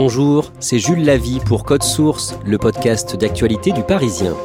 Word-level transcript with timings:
Bonjour, 0.00 0.52
c'est 0.60 0.78
Jules 0.78 1.04
Lavie 1.04 1.40
pour 1.44 1.64
Code 1.64 1.82
Source, 1.82 2.38
le 2.46 2.56
podcast 2.56 3.16
d'actualité 3.16 3.72
du 3.72 3.82
Parisien. 3.82 4.36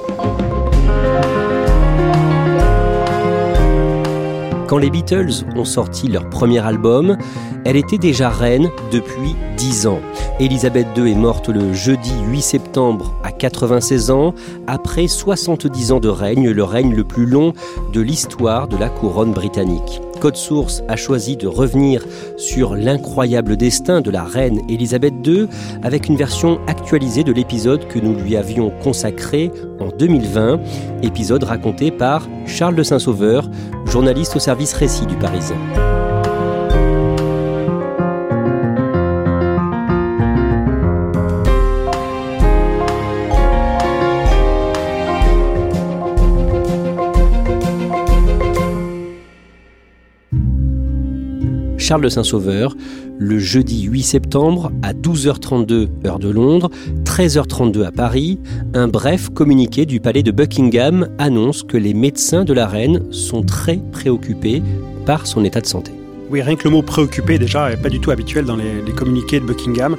Quand 4.68 4.80
les 4.80 4.90
Beatles 4.90 5.46
ont 5.56 5.64
sorti 5.64 6.08
leur 6.08 6.28
premier 6.28 6.58
album, 6.58 7.20
elle 7.66 7.75
était 7.75 7.97
déjà 7.97 8.30
reine 8.30 8.69
depuis 8.92 9.36
10 9.58 9.88
ans. 9.88 10.00
Elisabeth 10.39 10.88
II 10.97 11.11
est 11.11 11.16
morte 11.16 11.50
le 11.50 11.73
jeudi 11.73 12.14
8 12.28 12.42
septembre 12.42 13.14
à 13.23 13.31
96 13.31 14.11
ans, 14.11 14.33
après 14.67 15.08
70 15.08 15.91
ans 15.91 16.00
de 16.00 16.09
règne, 16.09 16.50
le 16.50 16.64
règne 16.64 16.95
le 16.95 17.03
plus 17.03 17.25
long 17.25 17.53
de 17.94 18.02
l'histoire 18.02 18.67
de 18.67 18.78
la 18.78 18.89
couronne 18.89 19.31
britannique. 19.31 20.02
Code 20.19 20.38
Source 20.38 20.84
a 20.88 20.95
choisi 20.95 21.36
de 21.36 21.47
revenir 21.47 22.06
sur 22.38 22.75
l'incroyable 22.75 23.58
destin 23.58 24.00
de 24.00 24.09
la 24.09 24.23
reine 24.23 24.61
Elisabeth 24.69 25.14
II 25.25 25.47
avec 25.81 26.08
une 26.08 26.16
version 26.16 26.61
actualisée 26.67 27.25
de 27.25 27.34
l'épisode 27.34 27.88
que 27.89 28.00
nous 28.00 28.16
lui 28.16 28.38
avions 28.38 28.72
consacré 28.81 29.52
en 29.81 29.89
2020, 29.89 30.61
épisode 31.03 31.44
raconté 31.44 31.91
par 31.91 32.28
Charles 32.45 32.75
de 32.75 32.84
Saint-Sauveur, 32.84 33.50
journaliste 33.86 34.38
au 34.38 34.39
service 34.39 34.73
récit 34.73 35.06
du 35.06 35.17
Parisien. 35.17 35.58
Charles 51.84 52.03
de 52.03 52.08
Saint-Sauveur, 52.08 52.78
le 53.20 53.39
jeudi 53.39 53.81
8 53.81 54.03
septembre 54.03 54.72
à 54.84 54.94
12h32 54.94 55.90
heure 56.06 56.17
de 56.17 56.30
Londres, 56.30 56.70
13h32 57.03 57.84
à 57.84 57.92
Paris, 57.92 58.40
un 58.73 58.88
bref 58.88 59.28
communiqué 59.28 59.85
du 59.85 60.00
palais 60.00 60.24
de 60.24 60.31
Buckingham 60.31 61.09
annonce 61.18 61.62
que 61.62 61.75
les 61.75 61.94
médecins 61.94 62.46
de 62.46 62.53
la 62.53 62.68
reine 62.68 63.12
sont 63.12 63.44
très 63.44 63.81
préoccupés 63.91 64.63
par 65.06 65.28
son 65.28 65.44
état 65.44 65.59
de 65.59 65.66
santé. 65.66 65.91
Oui, 66.30 66.41
rien 66.41 66.56
que 66.56 66.63
le 66.63 66.69
mot 66.69 66.84
préoccupé 66.84 67.38
déjà 67.38 67.69
n'est 67.69 67.75
pas 67.75 67.90
du 67.90 68.00
tout 68.00 68.12
habituel 68.12 68.46
dans 68.46 68.56
les, 68.56 68.94
communiqués 68.96 69.41
de 69.41 69.46
Buckingham. 69.46 69.97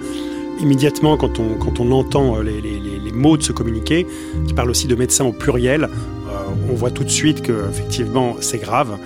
Immédiatement, 0.62 1.18
quand 1.18 1.38
on, 1.38 1.92
entend 1.92 2.40
les, 2.40 2.62
les, 2.62 2.80
les, 3.04 3.12
mots 3.12 3.36
de 3.36 3.42
ce 3.42 3.52
communiqué, 3.52 4.06
qui 4.46 4.54
parle 4.54 4.70
aussi 4.70 4.86
de 4.86 4.94
médecins 4.94 5.26
au 5.26 5.32
pluriel, 5.32 5.84
euh, 5.84 6.70
on 6.70 6.74
voit 6.74 6.90
tout 6.90 7.04
de 7.04 7.10
suite 7.10 7.42
que 7.42 7.68
effectivement 7.68 8.36
c'est 8.40 8.58
grave 8.58 8.96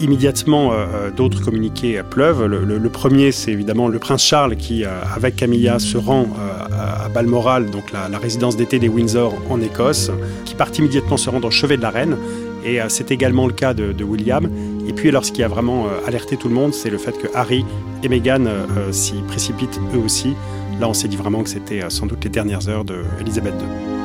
immédiatement 0.00 0.72
euh, 0.72 1.10
d'autres 1.10 1.42
communiqués 1.42 2.02
pleuvent. 2.08 2.44
Le, 2.44 2.88
premier, 2.88 3.32
c'est 3.32 3.52
évidemment 3.52 3.88
le 3.88 3.98
prince 3.98 4.22
Charles 4.22 4.56
qui, 4.56 4.84
euh, 4.84 4.88
avec 5.14 5.36
Camilla, 5.36 5.78
se 5.78 5.98
rend 5.98 6.22
euh, 6.22 7.04
à 7.04 7.08
Balmoral, 7.08 7.70
donc 7.70 7.92
la, 7.92 8.18
résidence 8.18 8.56
d'été 8.56 8.78
des 8.78 8.88
Windsor 8.88 9.34
en 9.50 9.60
Écosse, 9.60 10.10
qui 10.44 10.54
part 10.54 10.70
immédiatement 10.76 11.16
se 11.16 11.30
rendre 11.30 11.48
au 11.48 11.50
chevet 11.50 11.76
de 11.76 11.82
la 11.82 11.90
reine. 11.90 12.16
Et 12.64 12.80
c'est 12.88 13.12
également 13.12 13.46
le 13.46 13.52
cas 13.52 13.72
de, 13.72 14.04
William. 14.04 14.50
Et 14.88 14.92
puis 14.92 15.08
alors 15.08 15.24
ce 15.24 15.30
qui 15.32 15.42
a 15.42 15.48
vraiment 15.48 15.86
alerté 16.06 16.36
tout 16.36 16.48
le 16.48 16.54
monde, 16.54 16.74
c'est 16.74 16.90
le 16.90 16.98
fait 16.98 17.16
que 17.16 17.28
Harry 17.34 17.64
et 18.02 18.08
Meghan 18.08 18.44
s'y 18.90 19.14
précipitent 19.28 19.80
eux 19.94 19.98
aussi. 20.04 20.34
Là, 20.80 20.88
on 20.88 20.94
s'est 20.94 21.08
dit 21.08 21.16
vraiment 21.16 21.42
que 21.44 21.48
c'était 21.48 21.80
sans 21.88 22.06
doute 22.06 22.24
les 22.24 22.30
dernières 22.30 22.68
heures 22.68 22.84
de 22.84 23.04
Elisabeth 23.20 23.54
II. 23.60 23.97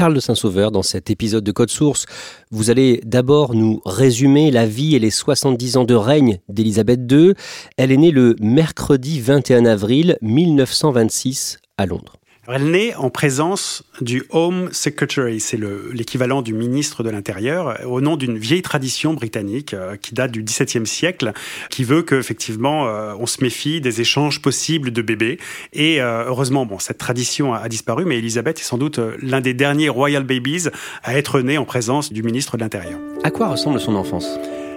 Charles 0.00 0.14
de 0.14 0.20
Saint-Sauveur 0.20 0.70
dans 0.70 0.82
cet 0.82 1.10
épisode 1.10 1.44
de 1.44 1.52
Code 1.52 1.68
Source. 1.68 2.06
Vous 2.50 2.70
allez 2.70 3.02
d'abord 3.04 3.54
nous 3.54 3.82
résumer 3.84 4.50
la 4.50 4.64
vie 4.64 4.96
et 4.96 4.98
les 4.98 5.10
70 5.10 5.76
ans 5.76 5.84
de 5.84 5.94
règne 5.94 6.38
d'Élisabeth 6.48 7.00
II. 7.12 7.34
Elle 7.76 7.92
est 7.92 7.98
née 7.98 8.10
le 8.10 8.34
mercredi 8.40 9.20
21 9.20 9.66
avril 9.66 10.16
1926 10.22 11.58
à 11.76 11.84
Londres. 11.84 12.19
Elle 12.52 12.70
naît 12.70 12.94
en 12.96 13.10
présence 13.10 13.84
du 14.00 14.24
Home 14.30 14.70
Secretary, 14.72 15.38
c'est 15.40 15.58
l'équivalent 15.92 16.42
du 16.42 16.52
ministre 16.52 17.02
de 17.02 17.10
l'Intérieur, 17.10 17.78
au 17.86 18.00
nom 18.00 18.16
d'une 18.16 18.38
vieille 18.38 18.62
tradition 18.62 19.14
britannique 19.14 19.74
euh, 19.74 19.96
qui 19.96 20.14
date 20.14 20.32
du 20.32 20.42
XVIIe 20.42 20.86
siècle, 20.86 21.32
qui 21.70 21.84
veut 21.84 22.02
qu'effectivement 22.02 22.88
euh, 22.88 23.14
on 23.18 23.26
se 23.26 23.42
méfie 23.42 23.80
des 23.80 24.00
échanges 24.00 24.42
possibles 24.42 24.90
de 24.90 25.02
bébés. 25.02 25.38
Et 25.72 26.00
euh, 26.00 26.24
heureusement, 26.26 26.66
bon, 26.66 26.78
cette 26.78 26.98
tradition 26.98 27.54
a, 27.54 27.58
a, 27.58 27.68
disparu, 27.68 28.04
mais 28.04 28.18
Elisabeth 28.18 28.58
est 28.58 28.64
sans 28.64 28.78
doute 28.78 28.98
l'un 29.22 29.40
des 29.40 29.54
derniers 29.54 29.88
royal 29.88 30.24
babies 30.24 30.68
à 31.04 31.16
être 31.16 31.40
né 31.40 31.56
en 31.56 31.64
présence 31.64 32.12
du 32.12 32.22
ministre 32.22 32.56
de 32.56 32.62
l'Intérieur. 32.62 32.98
À 33.22 33.30
quoi 33.30 33.48
ressemble 33.48 33.78
son 33.78 33.94
enfance? 33.94 34.26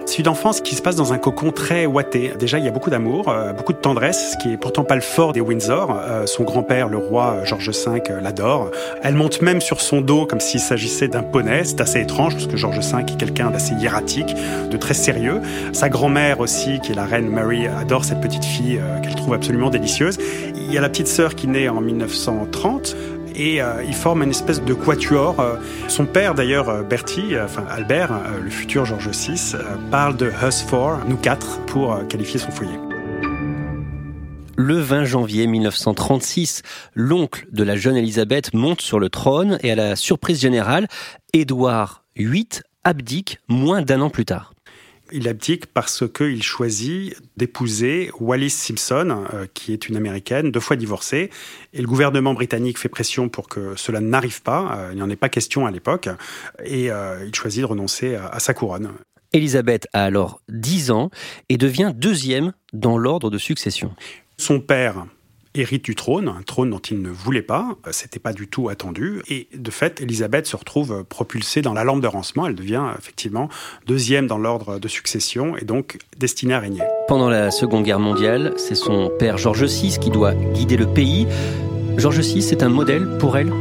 C'est 0.06 0.18
une 0.18 0.28
enfance 0.28 0.60
qui 0.60 0.74
se 0.74 0.82
passe 0.82 0.96
dans 0.96 1.12
un 1.12 1.18
cocon 1.18 1.50
très 1.50 1.86
ouaté. 1.86 2.32
Déjà, 2.38 2.58
il 2.58 2.64
y 2.64 2.68
a 2.68 2.70
beaucoup 2.70 2.90
d'amour, 2.90 3.28
euh, 3.28 3.52
beaucoup 3.52 3.72
de 3.72 3.78
tendresse, 3.78 4.32
ce 4.32 4.42
qui 4.42 4.52
est 4.52 4.56
pourtant 4.56 4.84
pas 4.84 4.94
le 4.94 5.00
fort 5.00 5.32
des 5.32 5.40
Windsor. 5.40 5.96
Euh, 5.98 6.26
son 6.26 6.44
grand-père, 6.44 6.88
le 6.88 6.98
roi 6.98 7.38
euh, 7.38 7.44
George 7.44 7.70
V, 7.70 8.02
l'adore. 8.22 8.70
Elle 9.02 9.14
monte 9.14 9.40
même 9.42 9.60
sur 9.60 9.80
son 9.80 10.00
dos 10.00 10.26
comme 10.26 10.40
s'il 10.40 10.60
s'agissait 10.60 11.08
d'un 11.08 11.22
poney. 11.22 11.64
C'est 11.64 11.80
assez 11.80 12.00
étrange 12.00 12.34
parce 12.34 12.46
que 12.46 12.56
George 12.56 12.78
V 12.78 13.00
est 13.00 13.16
quelqu'un 13.16 13.50
d'assez 13.50 13.74
hiératique, 13.74 14.34
de 14.70 14.76
très 14.76 14.94
sérieux. 14.94 15.40
Sa 15.72 15.88
grand-mère 15.88 16.40
aussi, 16.40 16.80
qui 16.80 16.92
est 16.92 16.96
la 16.96 17.06
reine 17.06 17.28
Mary, 17.28 17.66
adore 17.66 18.04
cette 18.04 18.20
petite 18.20 18.44
fille 18.44 18.80
qu'elle 19.02 19.14
trouve 19.14 19.34
absolument 19.34 19.70
délicieuse. 19.70 20.18
Il 20.54 20.72
y 20.72 20.78
a 20.78 20.80
la 20.80 20.88
petite 20.88 21.08
sœur 21.08 21.34
qui 21.34 21.48
naît 21.48 21.68
en 21.68 21.80
1930 21.80 22.96
et 23.34 23.60
euh, 23.60 23.82
ils 23.84 23.94
forment 23.94 24.22
une 24.22 24.30
espèce 24.30 24.62
de 24.62 24.74
quatuor. 24.74 25.40
Euh, 25.40 25.56
son 25.88 26.06
père 26.06 26.34
d'ailleurs, 26.34 26.68
euh, 26.68 26.82
Bertie, 26.82 27.38
enfin 27.38 27.64
Albert, 27.68 28.12
le 28.42 28.50
futur 28.50 28.84
George 28.84 29.08
VI, 29.08 29.56
parle 29.90 30.16
de 30.16 30.30
Us 30.46 30.62
Four, 30.62 30.98
nous 31.08 31.16
quatre, 31.16 31.60
pour 31.66 32.06
qualifier 32.08 32.38
son 32.38 32.50
foyer. 32.50 32.78
Le 34.56 34.78
20 34.78 35.04
janvier 35.04 35.46
1936, 35.46 36.62
l'oncle 36.94 37.46
de 37.50 37.64
la 37.64 37.76
jeune 37.76 37.96
Élisabeth 37.96 38.54
monte 38.54 38.80
sur 38.80 39.00
le 39.00 39.08
trône 39.08 39.58
et 39.62 39.72
à 39.72 39.74
la 39.74 39.96
surprise 39.96 40.40
générale, 40.40 40.86
Édouard 41.32 42.04
VIII 42.16 42.46
abdique 42.84 43.38
moins 43.48 43.82
d'un 43.82 44.00
an 44.00 44.10
plus 44.10 44.24
tard 44.24 44.53
il 45.12 45.28
abdique 45.28 45.66
parce 45.66 46.04
qu'il 46.10 46.42
choisit 46.42 47.16
d'épouser 47.36 48.10
Wallis 48.20 48.50
Simpson, 48.50 49.24
euh, 49.32 49.46
qui 49.52 49.72
est 49.72 49.88
une 49.88 49.96
américaine, 49.96 50.50
deux 50.50 50.60
fois 50.60 50.76
divorcée. 50.76 51.30
Et 51.72 51.80
le 51.80 51.86
gouvernement 51.86 52.34
britannique 52.34 52.78
fait 52.78 52.88
pression 52.88 53.28
pour 53.28 53.48
que 53.48 53.74
cela 53.76 54.00
n'arrive 54.00 54.42
pas. 54.42 54.76
Euh, 54.76 54.88
il 54.92 54.96
n'y 54.96 55.02
en 55.02 55.10
est 55.10 55.16
pas 55.16 55.28
question 55.28 55.66
à 55.66 55.70
l'époque. 55.70 56.08
Et 56.64 56.90
euh, 56.90 57.24
il 57.26 57.34
choisit 57.34 57.60
de 57.60 57.66
renoncer 57.66 58.14
à, 58.14 58.28
à 58.28 58.38
sa 58.40 58.54
couronne. 58.54 58.92
Elisabeth 59.32 59.88
a 59.92 60.04
alors 60.04 60.40
10 60.48 60.90
ans 60.90 61.10
et 61.48 61.56
devient 61.56 61.92
deuxième 61.94 62.52
dans 62.72 62.96
l'ordre 62.96 63.30
de 63.30 63.38
succession. 63.38 63.94
Son 64.36 64.60
père, 64.60 65.06
hérite 65.54 65.84
du 65.84 65.94
trône, 65.94 66.28
un 66.28 66.42
trône 66.42 66.70
dont 66.70 66.78
il 66.78 67.00
ne 67.00 67.10
voulait 67.10 67.42
pas, 67.42 67.76
euh, 67.86 67.90
c'était 67.92 68.18
pas 68.18 68.32
du 68.32 68.48
tout 68.48 68.68
attendu, 68.68 69.22
et 69.28 69.48
de 69.54 69.70
fait, 69.70 70.00
Elisabeth 70.00 70.46
se 70.46 70.56
retrouve 70.56 71.04
propulsée 71.04 71.62
dans 71.62 71.72
la 71.72 71.84
lampe 71.84 72.00
de 72.00 72.06
rancement, 72.06 72.46
elle 72.46 72.54
devient 72.54 72.84
effectivement 72.98 73.48
deuxième 73.86 74.26
dans 74.26 74.38
l'ordre 74.38 74.78
de 74.78 74.88
succession, 74.88 75.56
et 75.56 75.64
donc 75.64 75.98
destinée 76.18 76.54
à 76.54 76.60
régner. 76.60 76.82
Pendant 77.08 77.28
la 77.28 77.50
Seconde 77.50 77.84
Guerre 77.84 78.00
mondiale, 78.00 78.54
c'est 78.56 78.74
son 78.74 79.10
père 79.18 79.38
George 79.38 79.64
VI 79.64 79.98
qui 80.00 80.10
doit 80.10 80.34
guider 80.34 80.76
le 80.76 80.86
pays. 80.86 81.26
Georges 81.96 82.20
VI, 82.20 82.42
c'est 82.42 82.62
un 82.62 82.68
modèle 82.68 83.18
pour 83.18 83.36
elle? 83.36 83.52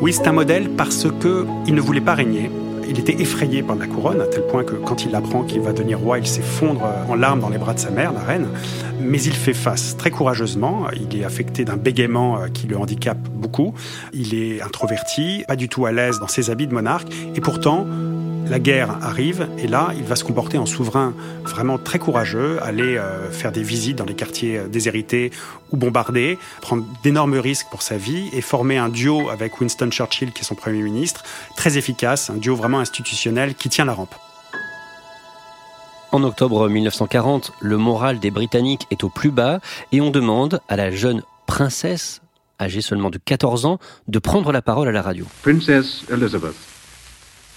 Oui, 0.00 0.12
c'est 0.12 0.26
un 0.26 0.32
modèle 0.32 0.70
parce 0.70 1.06
que 1.20 1.46
il 1.66 1.74
ne 1.74 1.80
voulait 1.80 2.00
pas 2.00 2.14
régner. 2.14 2.50
Il 2.88 2.98
était 2.98 3.20
effrayé 3.20 3.62
par 3.62 3.76
la 3.76 3.86
couronne, 3.86 4.20
à 4.20 4.26
tel 4.26 4.46
point 4.46 4.64
que 4.64 4.74
quand 4.74 5.04
il 5.04 5.14
apprend 5.14 5.42
qu'il 5.42 5.60
va 5.60 5.72
devenir 5.72 5.98
roi, 5.98 6.18
il 6.18 6.26
s'effondre 6.26 6.82
en 7.08 7.14
larmes 7.14 7.40
dans 7.40 7.48
les 7.48 7.58
bras 7.58 7.74
de 7.74 7.78
sa 7.78 7.90
mère, 7.90 8.12
la 8.12 8.20
reine. 8.20 8.48
Mais 9.00 9.22
il 9.22 9.32
fait 9.32 9.54
face 9.54 9.96
très 9.96 10.10
courageusement. 10.10 10.86
Il 10.92 11.18
est 11.18 11.24
affecté 11.24 11.64
d'un 11.64 11.76
bégaiement 11.76 12.38
euh, 12.38 12.48
qui 12.48 12.66
le 12.66 12.76
handicape 12.76 13.28
beaucoup. 13.28 13.74
Il 14.12 14.34
est 14.34 14.62
introverti, 14.62 15.44
pas 15.48 15.56
du 15.56 15.68
tout 15.68 15.86
à 15.86 15.92
l'aise 15.92 16.18
dans 16.20 16.28
ses 16.28 16.50
habits 16.50 16.66
de 16.66 16.74
monarque. 16.74 17.08
Et 17.34 17.40
pourtant, 17.40 17.86
la 18.52 18.58
guerre 18.58 18.98
arrive 19.00 19.48
et 19.56 19.66
là, 19.66 19.94
il 19.96 20.04
va 20.04 20.14
se 20.14 20.24
comporter 20.24 20.58
en 20.58 20.66
souverain 20.66 21.14
vraiment 21.42 21.78
très 21.78 21.98
courageux, 21.98 22.62
aller 22.62 22.98
euh, 22.98 23.30
faire 23.30 23.50
des 23.50 23.62
visites 23.62 23.96
dans 23.96 24.04
les 24.04 24.14
quartiers 24.14 24.58
euh, 24.58 24.68
déshérités 24.68 25.30
ou 25.70 25.78
bombardés, 25.78 26.38
prendre 26.60 26.84
d'énormes 27.02 27.38
risques 27.38 27.68
pour 27.70 27.80
sa 27.80 27.96
vie 27.96 28.28
et 28.34 28.42
former 28.42 28.76
un 28.76 28.90
duo 28.90 29.30
avec 29.30 29.58
Winston 29.58 29.88
Churchill, 29.90 30.32
qui 30.32 30.42
est 30.42 30.44
son 30.44 30.54
Premier 30.54 30.82
ministre, 30.82 31.24
très 31.56 31.78
efficace, 31.78 32.28
un 32.28 32.36
duo 32.36 32.54
vraiment 32.54 32.80
institutionnel 32.80 33.54
qui 33.54 33.70
tient 33.70 33.86
la 33.86 33.94
rampe. 33.94 34.14
En 36.10 36.22
octobre 36.22 36.68
1940, 36.68 37.54
le 37.58 37.78
moral 37.78 38.18
des 38.18 38.30
Britanniques 38.30 38.86
est 38.90 39.02
au 39.02 39.08
plus 39.08 39.30
bas 39.30 39.60
et 39.92 40.02
on 40.02 40.10
demande 40.10 40.60
à 40.68 40.76
la 40.76 40.90
jeune 40.90 41.22
princesse, 41.46 42.20
âgée 42.60 42.82
seulement 42.82 43.08
de 43.08 43.16
14 43.16 43.64
ans, 43.64 43.78
de 44.08 44.18
prendre 44.18 44.52
la 44.52 44.60
parole 44.60 44.88
à 44.88 44.92
la 44.92 45.00
radio. 45.00 45.24
Princess 45.40 46.04
Elizabeth. 46.12 46.71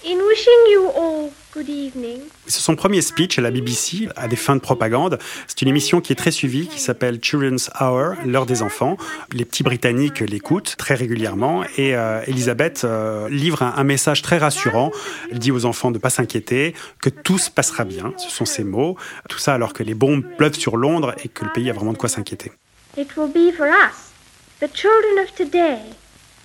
In 0.08 0.18
wishing 0.18 0.52
you 0.70 0.86
all 0.96 1.30
good 1.52 1.68
evening. 1.68 2.20
C'est 2.46 2.60
son 2.60 2.76
premier 2.76 3.02
speech 3.02 3.40
à 3.40 3.42
la 3.42 3.50
BBC, 3.50 4.08
à 4.14 4.28
des 4.28 4.36
fins 4.36 4.54
de 4.54 4.60
propagande. 4.60 5.18
C'est 5.48 5.62
une 5.62 5.68
émission 5.68 6.00
qui 6.00 6.12
est 6.12 6.16
très 6.16 6.30
suivie, 6.30 6.68
qui 6.68 6.78
s'appelle 6.78 7.18
Children's 7.20 7.72
Hour, 7.80 8.14
l'heure 8.24 8.46
des 8.46 8.62
enfants. 8.62 8.96
Les 9.32 9.44
petits 9.44 9.64
Britanniques 9.64 10.20
l'écoutent 10.20 10.76
très 10.78 10.94
régulièrement 10.94 11.64
et 11.76 11.96
euh, 11.96 12.22
Elisabeth 12.28 12.84
euh, 12.84 13.28
livre 13.30 13.64
un, 13.64 13.74
un, 13.76 13.82
message 13.82 14.22
très 14.22 14.38
rassurant. 14.38 14.92
Elle 15.32 15.40
dit 15.40 15.50
aux 15.50 15.64
enfants 15.64 15.90
de 15.90 15.96
ne 15.96 16.00
pas 16.00 16.10
s'inquiéter, 16.10 16.76
que 17.02 17.10
tout 17.10 17.38
se 17.38 17.50
passera 17.50 17.82
bien. 17.82 18.12
Ce 18.16 18.30
sont 18.30 18.44
ses 18.44 18.62
mots. 18.62 18.96
Tout 19.28 19.38
ça 19.38 19.54
alors 19.54 19.72
que 19.72 19.82
les 19.82 19.94
bombes 19.94 20.22
pleuvent 20.38 20.54
sur 20.54 20.76
Londres 20.76 21.16
et 21.24 21.28
que 21.28 21.44
le 21.44 21.50
pays 21.50 21.68
a 21.68 21.72
vraiment 21.72 21.92
de 21.92 21.98
quoi 21.98 22.08
s'inquiéter. 22.08 22.52
It 22.96 23.16
will 23.16 23.32
be 23.32 23.52
for 23.52 23.66
us, 23.66 24.12
the 24.60 24.72
children 24.72 25.24
of 25.24 25.34
today, 25.34 25.80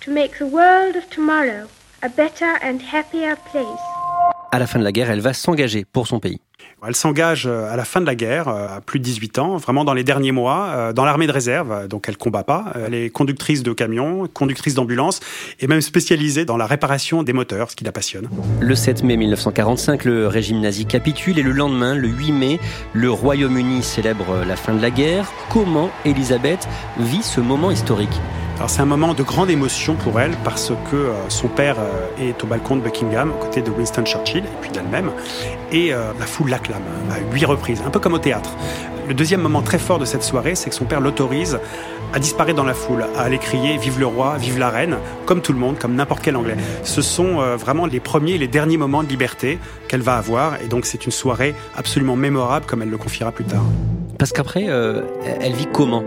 to 0.04 0.10
make 0.10 0.38
the 0.38 0.52
world 0.52 0.96
of 0.96 1.08
tomorrow 1.10 1.68
a 2.02 2.08
better 2.08 2.58
and 2.64 2.78
happier 2.92 3.34
place. 3.50 3.64
À 4.50 4.58
la 4.58 4.66
fin 4.66 4.78
de 4.78 4.84
la 4.84 4.92
guerre, 4.92 5.10
elle 5.10 5.20
va 5.20 5.32
s'engager 5.32 5.86
pour 5.90 6.06
son 6.06 6.18
pays. 6.18 6.40
Elle 6.86 6.96
s'engage 6.96 7.46
euh, 7.46 7.72
à 7.72 7.76
la 7.76 7.84
fin 7.84 8.00
de 8.00 8.06
la 8.06 8.16
guerre, 8.16 8.48
euh, 8.48 8.76
à 8.76 8.80
plus 8.80 8.98
de 8.98 9.04
18 9.04 9.38
ans, 9.38 9.56
vraiment 9.56 9.84
dans 9.84 9.94
les 9.94 10.02
derniers 10.02 10.32
mois, 10.32 10.66
euh, 10.70 10.92
dans 10.92 11.04
l'armée 11.04 11.28
de 11.28 11.32
réserve, 11.32 11.86
donc 11.86 12.06
elle 12.08 12.16
combat 12.16 12.42
pas. 12.42 12.72
Elle 12.84 12.94
est 12.94 13.08
conductrice 13.08 13.62
de 13.62 13.72
camions, 13.72 14.26
conductrice 14.26 14.74
d'ambulance 14.74 15.20
et 15.60 15.68
même 15.68 15.80
spécialisée 15.80 16.44
dans 16.44 16.56
la 16.56 16.66
réparation 16.66 17.22
des 17.22 17.32
moteurs, 17.32 17.70
ce 17.70 17.76
qui 17.76 17.84
la 17.84 17.92
passionne. 17.92 18.28
Le 18.60 18.74
7 18.74 19.04
mai 19.04 19.16
1945, 19.16 20.04
le 20.04 20.26
régime 20.26 20.60
nazi 20.60 20.86
capitule 20.86 21.38
et 21.38 21.42
le 21.42 21.52
lendemain, 21.52 21.94
le 21.94 22.08
8 22.08 22.32
mai, 22.32 22.60
le 22.94 23.10
Royaume-Uni 23.12 23.82
célèbre 23.82 24.44
la 24.46 24.56
fin 24.56 24.74
de 24.74 24.82
la 24.82 24.90
guerre. 24.90 25.32
Comment 25.50 25.90
Elisabeth 26.04 26.68
vit 26.98 27.22
ce 27.22 27.40
moment 27.40 27.70
historique? 27.70 28.20
C'est 28.68 28.80
un 28.80 28.86
moment 28.86 29.14
de 29.14 29.22
grande 29.22 29.50
émotion 29.50 29.94
pour 29.94 30.20
elle 30.20 30.32
parce 30.44 30.72
que 30.90 30.96
euh, 30.96 31.12
son 31.28 31.48
père 31.48 31.76
euh, 31.78 32.28
est 32.28 32.42
au 32.44 32.46
balcon 32.46 32.76
de 32.76 32.80
Buckingham 32.80 33.30
aux 33.30 33.44
côtés 33.44 33.60
de 33.60 33.70
Winston 33.70 34.04
Churchill 34.04 34.44
et 34.44 34.60
puis 34.60 34.70
d'elle-même 34.70 35.10
et 35.72 35.92
euh, 35.92 36.12
la 36.18 36.26
foule 36.26 36.50
l'acclame 36.50 36.82
à 37.10 37.18
huit 37.34 37.44
reprises, 37.44 37.82
un 37.84 37.90
peu 37.90 37.98
comme 37.98 38.14
au 38.14 38.18
théâtre. 38.18 38.50
Le 39.08 39.14
deuxième 39.14 39.40
moment 39.40 39.62
très 39.62 39.78
fort 39.78 39.98
de 39.98 40.04
cette 40.04 40.22
soirée, 40.22 40.54
c'est 40.54 40.70
que 40.70 40.76
son 40.76 40.84
père 40.84 41.00
l'autorise 41.00 41.58
à 42.14 42.18
disparaître 42.18 42.56
dans 42.56 42.64
la 42.64 42.74
foule, 42.74 43.04
à 43.16 43.22
aller 43.22 43.38
crier 43.38 43.78
Vive 43.78 43.98
le 43.98 44.06
roi, 44.06 44.36
vive 44.38 44.58
la 44.58 44.68
reine, 44.68 44.96
comme 45.26 45.40
tout 45.40 45.52
le 45.52 45.58
monde, 45.58 45.78
comme 45.78 45.94
n'importe 45.94 46.22
quel 46.22 46.36
Anglais. 46.36 46.56
Ce 46.84 47.00
sont 47.00 47.38
vraiment 47.56 47.86
les 47.86 48.00
premiers 48.00 48.32
et 48.32 48.38
les 48.38 48.48
derniers 48.48 48.76
moments 48.76 49.02
de 49.02 49.08
liberté 49.08 49.58
qu'elle 49.88 50.02
va 50.02 50.16
avoir 50.16 50.60
et 50.62 50.68
donc 50.68 50.84
c'est 50.84 51.06
une 51.06 51.10
soirée 51.10 51.54
absolument 51.74 52.14
mémorable 52.14 52.66
comme 52.66 52.82
elle 52.82 52.90
le 52.90 52.98
confiera 52.98 53.32
plus 53.32 53.44
tard. 53.44 53.64
Parce 54.18 54.32
qu'après, 54.32 54.64
elle 54.64 55.54
vit 55.54 55.68
comment? 55.72 56.04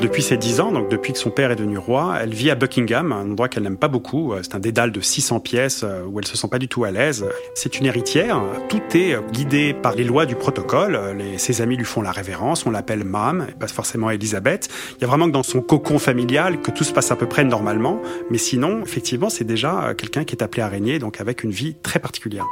Depuis 0.00 0.22
ses 0.22 0.36
10 0.36 0.60
ans, 0.60 0.72
donc 0.72 0.88
depuis 0.88 1.12
que 1.12 1.18
son 1.18 1.30
père 1.30 1.50
est 1.50 1.56
devenu 1.56 1.78
roi, 1.78 2.16
elle 2.20 2.32
vit 2.32 2.50
à 2.50 2.54
Buckingham, 2.54 3.12
un 3.12 3.30
endroit 3.30 3.48
qu'elle 3.48 3.64
n'aime 3.64 3.76
pas 3.76 3.88
beaucoup. 3.88 4.32
C'est 4.42 4.54
un 4.54 4.60
dédale 4.60 4.92
de 4.92 5.00
600 5.00 5.40
pièces 5.40 5.82
euh, 5.82 6.04
où 6.04 6.18
elle 6.18 6.26
se 6.26 6.36
sent 6.36 6.48
pas 6.48 6.58
du 6.58 6.68
tout 6.68 6.84
à 6.84 6.90
l'aise. 6.90 7.26
C'est 7.54 7.78
une 7.78 7.86
héritière. 7.86 8.40
Tout 8.68 8.80
est 8.94 9.16
guidé 9.32 9.74
par 9.74 9.94
les 9.94 10.04
lois 10.04 10.26
du 10.26 10.36
protocole. 10.36 10.98
Ses 11.36 11.62
amis 11.62 11.76
lui 11.76 11.84
font 11.84 12.02
la 12.02 12.12
révérence. 12.12 12.64
On 12.66 12.70
l'appelle 12.70 13.04
Mam, 13.04 13.46
pas 13.58 13.66
forcément 13.66 14.10
Elisabeth. 14.10 14.68
Il 14.96 15.00
y 15.02 15.04
a 15.04 15.08
vraiment 15.08 15.26
que 15.26 15.32
dans 15.32 15.42
son 15.42 15.60
cocon 15.60 15.98
familial 15.98 16.60
que 16.60 16.70
tout 16.70 16.84
se 16.84 16.92
passe 16.92 17.10
à 17.10 17.16
peu 17.16 17.26
près 17.26 17.44
normalement. 17.44 18.00
Mais 18.30 18.38
sinon, 18.38 18.82
effectivement, 18.82 19.30
c'est 19.30 19.44
déjà 19.44 19.94
quelqu'un 19.96 20.24
qui 20.24 20.34
est 20.34 20.42
appelé 20.42 20.62
à 20.62 20.68
régner, 20.68 20.98
donc 20.98 21.20
avec 21.20 21.42
une 21.42 21.50
vie 21.50 21.74
très 21.82 21.98
particulière. 21.98 22.46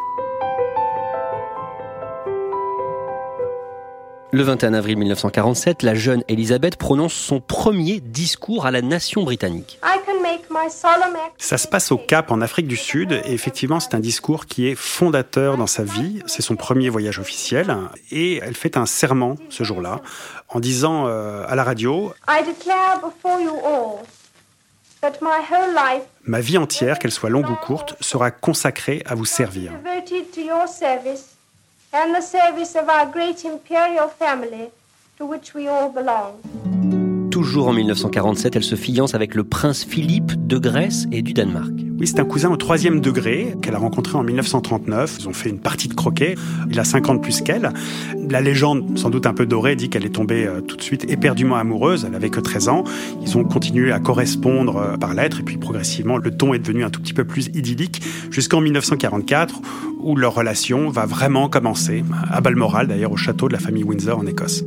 Le 4.37 4.43
21 4.43 4.75
avril 4.75 4.99
1947, 4.99 5.83
la 5.83 5.95
jeune 5.95 6.23
Elisabeth 6.29 6.77
prononce 6.77 7.15
son 7.15 7.41
premier 7.41 8.01
discours 8.01 8.67
à 8.67 8.71
la 8.71 8.83
nation 8.83 9.23
britannique. 9.23 9.81
Ça 11.39 11.57
se 11.57 11.67
passe 11.67 11.91
au 11.91 11.97
Cap 11.97 12.31
en 12.31 12.43
Afrique 12.43 12.67
du 12.67 12.77
Sud 12.77 13.13
et 13.13 13.33
effectivement 13.33 13.81
c'est 13.81 13.95
un 13.95 13.99
discours 13.99 14.45
qui 14.45 14.69
est 14.69 14.75
fondateur 14.75 15.57
dans 15.57 15.67
sa 15.67 15.85
vie. 15.85 16.23
C'est 16.27 16.43
son 16.43 16.55
premier 16.55 16.91
voyage 16.91 17.19
officiel 17.19 17.75
et 18.11 18.37
elle 18.43 18.55
fait 18.55 18.77
un 18.77 18.85
serment 18.85 19.37
ce 19.49 19.65
jour-là 19.65 20.03
en 20.51 20.61
disant 20.61 21.07
euh, 21.07 21.47
à 21.49 21.55
la 21.55 21.65
radio 21.65 22.13
Ma 26.27 26.41
vie 26.41 26.59
entière, 26.59 26.99
qu'elle 26.99 27.11
soit 27.11 27.31
longue 27.31 27.49
ou 27.49 27.55
courte, 27.55 27.97
sera 28.03 28.31
consacrée 28.31 29.03
à 29.07 29.15
vous 29.15 29.25
servir 29.25 29.73
and 31.97 32.15
the 32.15 32.21
service 32.21 32.77
of 32.77 32.89
our 32.89 33.07
great 33.07 33.45
imperial 33.45 34.09
family 34.09 34.71
to 35.17 35.25
which 35.25 35.55
we 35.55 35.67
all 35.69 35.91
belong. 35.91 36.35
Toujours 37.31 37.69
en 37.69 37.73
1947, 37.73 38.57
elle 38.57 38.65
se 38.65 38.77
fiance 38.77 39.15
avec 39.15 39.35
le 39.35 39.45
prince 39.45 39.85
Philippe 39.85 40.33
de 40.47 40.59
Grèce 40.59 41.07
et 41.13 41.23
du 41.23 41.33
Danemark. 41.33 41.86
Oui, 41.99 42.07
c'est 42.07 42.21
un 42.21 42.27
cousin 42.27 42.51
au 42.51 42.57
troisième 42.57 43.01
degré 43.01 43.55
qu'elle 43.63 43.75
a 43.75 43.79
rencontré 43.79 44.19
en 44.19 44.23
1939. 44.23 45.17
Ils 45.21 45.29
ont 45.29 45.33
fait 45.33 45.49
une 45.49 45.61
partie 45.61 45.89
de 45.89 45.95
croquet. 45.95 46.35
Il 46.71 46.79
a 46.79 46.85
50 46.85 47.23
plus 47.23 47.41
qu'elle. 47.41 47.71
La 48.29 48.43
légende, 48.43 48.99
sans 48.99 49.09
doute 49.09 49.27
un 49.27 49.33
peu 49.33 49.47
dorée, 49.47 49.77
dit 49.77 49.89
qu'elle 49.89 50.05
est 50.05 50.15
tombée 50.15 50.47
euh, 50.47 50.61
tout 50.61 50.77
de 50.77 50.83
suite 50.83 51.11
éperdument 51.11 51.57
amoureuse. 51.57 52.05
Elle 52.07 52.15
avait 52.15 52.29
que 52.29 52.41
13 52.41 52.69
ans. 52.69 52.85
Ils 53.23 53.39
ont 53.39 53.45
continué 53.45 53.93
à 53.93 53.99
correspondre 53.99 54.77
euh, 54.77 54.97
par 54.99 55.15
lettres 55.15 55.41
et 55.41 55.43
puis 55.43 55.57
progressivement, 55.57 56.19
le 56.19 56.31
ton 56.31 56.53
est 56.53 56.59
devenu 56.59 56.85
un 56.85 56.91
tout 56.91 57.01
petit 57.01 57.15
peu 57.15 57.25
plus 57.25 57.47
idyllique 57.55 58.03
jusqu'en 58.31 58.61
1944 58.61 59.63
où 59.99 60.17
leur 60.17 60.35
relation 60.35 60.91
va 60.91 61.07
vraiment 61.07 61.49
commencer, 61.49 62.05
à 62.31 62.43
Balmoral 62.43 62.89
d'ailleurs, 62.89 63.13
au 63.13 63.17
château 63.17 63.49
de 63.49 63.55
la 63.55 63.59
famille 63.59 63.85
Windsor 63.85 64.19
en 64.19 64.27
Écosse. 64.27 64.65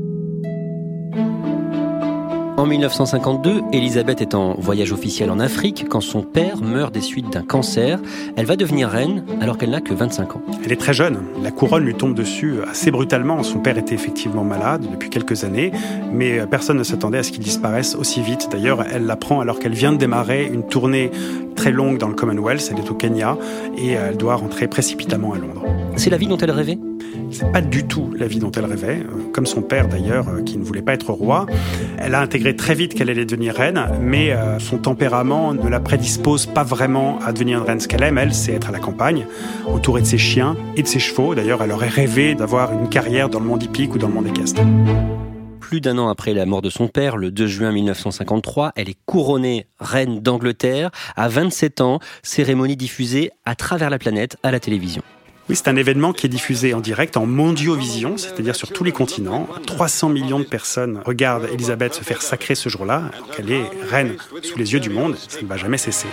En 2.59 2.65
1952, 2.65 3.61
Elisabeth 3.71 4.19
est 4.19 4.35
en 4.35 4.53
voyage 4.55 4.91
officiel 4.91 5.31
en 5.31 5.39
Afrique 5.39 5.85
quand 5.89 6.01
son 6.01 6.23
père 6.23 6.57
meurt 6.61 6.93
des 6.93 6.99
suites 6.99 7.31
d'un 7.31 7.41
cancer. 7.41 8.01
Elle 8.35 8.45
va 8.45 8.57
devenir 8.57 8.89
reine 8.89 9.23
alors 9.39 9.57
qu'elle 9.57 9.69
n'a 9.69 9.79
que 9.79 9.93
25 9.93 10.35
ans. 10.35 10.41
Elle 10.65 10.73
est 10.73 10.75
très 10.75 10.91
jeune. 10.91 11.19
La 11.41 11.51
couronne 11.51 11.85
lui 11.85 11.93
tombe 11.95 12.13
dessus 12.13 12.55
assez 12.69 12.91
brutalement. 12.91 13.43
Son 13.43 13.59
père 13.59 13.77
était 13.77 13.95
effectivement 13.95 14.43
malade 14.43 14.85
depuis 14.91 15.09
quelques 15.09 15.45
années, 15.45 15.71
mais 16.11 16.45
personne 16.47 16.77
ne 16.77 16.83
s'attendait 16.83 17.19
à 17.19 17.23
ce 17.23 17.31
qu'il 17.31 17.43
disparaisse 17.43 17.95
aussi 17.95 18.21
vite. 18.21 18.49
D'ailleurs, 18.51 18.83
elle 18.93 19.05
l'apprend 19.05 19.39
alors 19.39 19.59
qu'elle 19.59 19.71
vient 19.71 19.93
de 19.93 19.97
démarrer 19.97 20.45
une 20.45 20.67
tournée 20.67 21.11
très 21.55 21.71
longue 21.71 21.97
dans 21.97 22.09
le 22.09 22.15
Commonwealth. 22.15 22.73
Elle 22.73 22.79
est 22.79 22.91
au 22.91 22.95
Kenya 22.95 23.37
et 23.77 23.91
elle 23.91 24.17
doit 24.17 24.35
rentrer 24.35 24.67
précipitamment 24.67 25.31
à 25.31 25.37
Londres. 25.37 25.63
C'est 25.95 26.09
la 26.09 26.17
vie 26.17 26.27
dont 26.27 26.37
elle 26.37 26.51
rêvait? 26.51 26.77
C'est 27.31 27.51
pas 27.51 27.61
du 27.61 27.85
tout 27.85 28.13
la 28.17 28.27
vie 28.27 28.39
dont 28.39 28.51
elle 28.51 28.65
rêvait, 28.65 28.99
euh, 28.99 29.31
comme 29.33 29.45
son 29.45 29.61
père 29.61 29.87
d'ailleurs, 29.87 30.27
euh, 30.29 30.41
qui 30.41 30.57
ne 30.57 30.63
voulait 30.63 30.81
pas 30.81 30.93
être 30.93 31.11
roi. 31.11 31.45
Elle 31.97 32.15
a 32.15 32.21
intégré 32.21 32.55
très 32.55 32.75
vite 32.75 32.93
qu'elle 32.93 33.09
allait 33.09 33.25
devenir 33.25 33.55
reine, 33.55 33.85
mais 34.01 34.31
euh, 34.31 34.59
son 34.59 34.77
tempérament 34.77 35.53
ne 35.53 35.67
la 35.69 35.79
prédispose 35.79 36.45
pas 36.45 36.63
vraiment 36.63 37.19
à 37.19 37.31
devenir 37.31 37.59
une 37.59 37.65
reine. 37.65 37.79
Ce 37.79 37.87
qu'elle 37.87 38.03
aime, 38.03 38.17
elle, 38.17 38.33
c'est 38.33 38.53
être 38.53 38.69
à 38.69 38.71
la 38.71 38.79
campagne, 38.79 39.25
entourée 39.67 40.01
de 40.01 40.07
ses 40.07 40.17
chiens 40.17 40.55
et 40.75 40.83
de 40.83 40.87
ses 40.87 40.99
chevaux. 40.99 41.35
D'ailleurs, 41.35 41.61
elle 41.63 41.71
aurait 41.71 41.87
rêvé 41.87 42.35
d'avoir 42.35 42.73
une 42.73 42.89
carrière 42.89 43.29
dans 43.29 43.39
le 43.39 43.45
monde 43.45 43.63
hippique 43.63 43.93
ou 43.95 43.97
dans 43.97 44.07
le 44.07 44.13
monde 44.13 44.27
équestre. 44.27 44.61
Plus 45.59 45.81
d'un 45.81 45.99
an 45.99 46.09
après 46.09 46.33
la 46.33 46.47
mort 46.47 46.63
de 46.63 46.71
son 46.71 46.87
père, 46.87 47.15
le 47.15 47.29
2 47.29 47.45
juin 47.45 47.71
1953, 47.71 48.71
elle 48.75 48.89
est 48.89 48.97
couronnée 49.05 49.67
reine 49.79 50.19
d'Angleterre. 50.19 50.89
À 51.15 51.29
27 51.29 51.81
ans, 51.81 51.99
cérémonie 52.23 52.75
diffusée 52.75 53.29
à 53.45 53.53
travers 53.53 53.91
la 53.91 53.99
planète 53.99 54.37
à 54.41 54.49
la 54.49 54.59
télévision. 54.59 55.03
Oui, 55.49 55.55
c'est 55.55 55.67
un 55.67 55.75
événement 55.75 56.13
qui 56.13 56.27
est 56.27 56.29
diffusé 56.29 56.75
en 56.75 56.79
direct 56.79 57.17
en 57.17 57.25
mondiovision, 57.25 58.17
c'est-à-dire 58.17 58.55
sur 58.55 58.71
tous 58.71 58.83
les 58.83 58.91
continents. 58.91 59.47
300 59.65 60.09
millions 60.09 60.39
de 60.39 60.45
personnes 60.45 61.01
regardent 61.03 61.49
Elisabeth 61.51 61.95
se 61.95 62.03
faire 62.03 62.21
sacrer 62.21 62.53
ce 62.53 62.69
jour-là, 62.69 63.09
qu'elle 63.35 63.51
est 63.51 63.65
reine 63.89 64.15
sous 64.43 64.59
les 64.59 64.73
yeux 64.73 64.79
du 64.79 64.91
monde. 64.91 65.15
Ça 65.15 65.41
ne 65.41 65.47
va 65.47 65.57
jamais 65.57 65.79
cesser. 65.79 66.07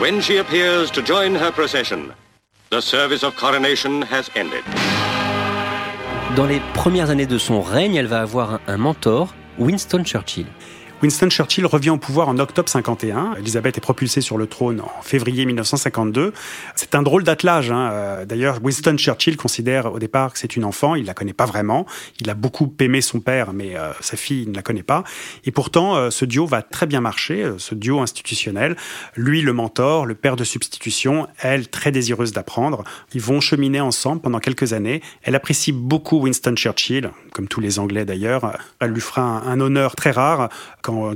When 0.00 0.22
she 0.22 0.38
appears 0.38 0.90
to 0.92 1.02
join 1.04 1.36
her 1.36 1.52
procession, 1.52 1.98
the 2.70 2.80
service 2.80 3.22
of 3.22 3.36
coronation 3.36 4.00
has 4.10 4.30
ended. 4.34 4.64
Dans 6.34 6.46
les 6.46 6.62
premières 6.72 7.10
années 7.10 7.26
de 7.26 7.36
son 7.36 7.60
règne, 7.60 7.96
elle 7.96 8.06
va 8.06 8.22
avoir 8.22 8.58
un 8.66 8.78
mentor, 8.78 9.34
Winston 9.58 10.02
Churchill. 10.02 10.46
Winston 11.02 11.30
Churchill 11.30 11.66
revient 11.66 11.90
au 11.90 11.96
pouvoir 11.96 12.28
en 12.28 12.38
octobre 12.38 12.68
51. 12.68 13.34
Elisabeth 13.34 13.76
est 13.76 13.80
propulsée 13.80 14.20
sur 14.20 14.38
le 14.38 14.46
trône 14.46 14.80
en 14.80 15.02
février 15.02 15.44
1952. 15.46 16.32
C'est 16.76 16.94
un 16.94 17.02
drôle 17.02 17.24
d'attelage. 17.24 17.72
Hein. 17.72 17.90
Euh, 17.90 18.24
d'ailleurs, 18.24 18.60
Winston 18.62 18.96
Churchill 18.96 19.36
considère 19.36 19.92
au 19.92 19.98
départ 19.98 20.32
que 20.32 20.38
c'est 20.38 20.54
une 20.54 20.64
enfant. 20.64 20.94
Il 20.94 21.06
la 21.06 21.14
connaît 21.14 21.32
pas 21.32 21.44
vraiment. 21.44 21.86
Il 22.20 22.30
a 22.30 22.34
beaucoup 22.34 22.72
aimé 22.78 23.00
son 23.00 23.18
père, 23.18 23.52
mais 23.52 23.76
euh, 23.76 23.90
sa 23.98 24.16
fille 24.16 24.42
il 24.44 24.50
ne 24.50 24.54
la 24.54 24.62
connaît 24.62 24.84
pas. 24.84 25.02
Et 25.44 25.50
pourtant, 25.50 25.96
euh, 25.96 26.10
ce 26.10 26.24
duo 26.24 26.46
va 26.46 26.62
très 26.62 26.86
bien 26.86 27.00
marcher, 27.00 27.50
ce 27.58 27.74
duo 27.74 27.98
institutionnel. 27.98 28.76
Lui, 29.16 29.42
le 29.42 29.52
mentor, 29.52 30.06
le 30.06 30.14
père 30.14 30.36
de 30.36 30.44
substitution, 30.44 31.26
elle, 31.40 31.66
très 31.66 31.90
désireuse 31.90 32.30
d'apprendre. 32.30 32.84
Ils 33.12 33.20
vont 33.20 33.40
cheminer 33.40 33.80
ensemble 33.80 34.20
pendant 34.20 34.38
quelques 34.38 34.72
années. 34.72 35.02
Elle 35.24 35.34
apprécie 35.34 35.72
beaucoup 35.72 36.20
Winston 36.20 36.54
Churchill, 36.54 37.10
comme 37.32 37.48
tous 37.48 37.60
les 37.60 37.80
Anglais 37.80 38.04
d'ailleurs. 38.04 38.56
Elle 38.78 38.90
lui 38.90 39.00
fera 39.00 39.22
un, 39.22 39.58
honneur 39.58 39.96
très 39.96 40.12
rare 40.12 40.48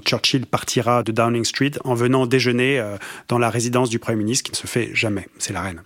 Churchill 0.05 0.47
partira 0.47 1.03
de 1.03 1.13
Downing 1.13 1.45
Street 1.45 1.73
en 1.85 1.95
venant 1.95 2.27
déjeuner 2.27 2.79
euh, 2.79 2.97
dans 3.29 3.39
la 3.39 3.51
résidence 3.51 3.91
du 3.91 3.99
Premier 3.99 4.19
ministre, 4.19 4.45
qui 4.45 4.53
ne 4.53 4.57
se 4.57 4.67
fait 4.67 4.91
jamais. 4.95 5.29
C'est 5.39 5.53
la 5.53 5.63
reine. 5.63 5.83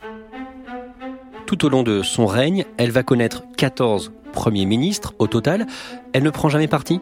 Tout 1.46 1.64
au 1.64 1.68
long 1.68 1.82
de 1.82 2.02
son 2.02 2.26
règne, 2.26 2.64
elle 2.76 2.90
va 2.90 3.02
connaître 3.02 3.42
14 3.56 4.12
premiers 4.30 4.66
ministres 4.66 5.14
au 5.18 5.26
total. 5.26 5.66
Elle 6.12 6.24
ne 6.24 6.30
prend 6.30 6.48
jamais 6.48 6.66
parti? 6.66 7.00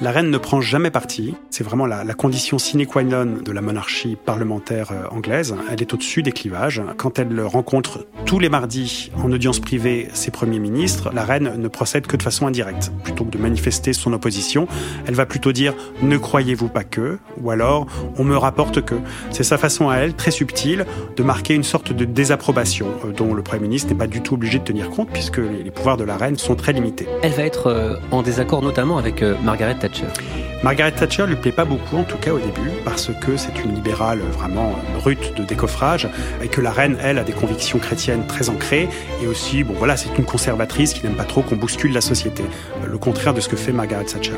La 0.00 0.10
reine 0.10 0.30
ne 0.30 0.38
prend 0.38 0.60
jamais 0.60 0.90
parti. 0.90 1.34
C'est 1.50 1.62
vraiment 1.62 1.86
la, 1.86 2.04
condition 2.14 2.58
sine 2.58 2.86
qua 2.86 3.04
non 3.04 3.36
de 3.44 3.52
la 3.52 3.60
monarchie 3.60 4.16
parlementaire 4.16 4.90
euh, 4.90 5.06
anglaise. 5.10 5.54
Elle 5.70 5.80
est 5.80 5.94
au-dessus 5.94 6.22
des 6.22 6.32
clivages. 6.32 6.82
Quand 6.96 7.20
elle 7.20 7.40
rencontre 7.40 8.06
tous 8.24 8.40
les 8.40 8.48
mardis 8.48 9.12
en 9.22 9.30
audience 9.30 9.60
privée 9.60 10.08
ses 10.12 10.32
premiers 10.32 10.58
ministres, 10.58 11.10
la 11.12 11.24
reine 11.24 11.54
ne 11.56 11.68
procède 11.68 12.08
que 12.08 12.16
de 12.16 12.22
façon 12.22 12.48
indirecte. 12.48 12.90
Plutôt 13.04 13.24
que 13.24 13.30
de 13.30 13.38
manifester 13.38 13.92
son 13.92 14.12
opposition, 14.12 14.66
elle 15.06 15.14
va 15.14 15.26
plutôt 15.26 15.52
dire 15.52 15.74
ne 16.02 16.16
croyez-vous 16.16 16.68
pas 16.68 16.84
que, 16.84 17.18
ou 17.40 17.50
alors 17.50 17.86
on 18.16 18.24
me 18.24 18.36
rapporte 18.36 18.84
que. 18.84 18.96
C'est 19.30 19.44
sa 19.44 19.58
façon 19.58 19.88
à 19.88 19.96
elle, 19.98 20.14
très 20.14 20.32
subtile, 20.32 20.84
de 21.16 21.22
marquer 21.22 21.54
une 21.54 21.64
sorte 21.64 21.92
de 21.92 22.04
désapprobation 22.04 22.88
euh, 23.04 23.12
dont 23.12 23.34
le 23.34 23.42
Premier 23.42 23.62
ministre 23.62 23.90
n'est 23.90 23.98
pas 23.98 24.08
du 24.08 24.20
tout 24.20 24.34
obligé 24.34 24.58
de 24.58 24.64
tenir 24.64 24.90
compte 24.90 25.10
puisque 25.12 25.38
les 25.38 25.70
pouvoirs 25.70 25.96
de 25.96 26.04
la 26.04 26.16
reine 26.16 26.36
sont 26.36 26.56
très 26.56 26.72
limités. 26.72 27.06
Elle 27.22 27.32
va 27.32 27.44
être 27.44 27.68
euh, 27.68 27.96
en 28.10 28.22
désaccord 28.22 28.47
notamment 28.62 28.98
avec 28.98 29.22
Margaret 29.42 29.76
Thatcher 29.76 30.06
Margaret 30.64 30.90
Thatcher 30.90 31.24
lui 31.26 31.36
plaît 31.36 31.52
pas 31.52 31.64
beaucoup, 31.64 31.98
en 31.98 32.02
tout 32.02 32.16
cas 32.16 32.32
au 32.32 32.38
début, 32.38 32.72
parce 32.84 33.10
que 33.20 33.36
c'est 33.36 33.62
une 33.64 33.76
libérale 33.76 34.18
vraiment 34.18 34.74
brute 34.98 35.36
de 35.36 35.44
décoffrage, 35.44 36.08
et 36.42 36.48
que 36.48 36.60
la 36.60 36.72
reine, 36.72 36.96
elle, 37.00 37.18
a 37.18 37.22
des 37.22 37.32
convictions 37.32 37.78
chrétiennes 37.78 38.26
très 38.26 38.48
ancrées, 38.48 38.88
et 39.22 39.28
aussi, 39.28 39.62
bon 39.62 39.74
voilà, 39.74 39.96
c'est 39.96 40.18
une 40.18 40.24
conservatrice 40.24 40.94
qui 40.94 41.04
n'aime 41.04 41.14
pas 41.14 41.24
trop 41.24 41.42
qu'on 41.42 41.54
bouscule 41.54 41.92
la 41.92 42.00
société. 42.00 42.42
Le 42.84 42.98
contraire 42.98 43.34
de 43.34 43.40
ce 43.40 43.48
que 43.48 43.56
fait 43.56 43.70
Margaret 43.70 44.06
Thatcher. 44.06 44.34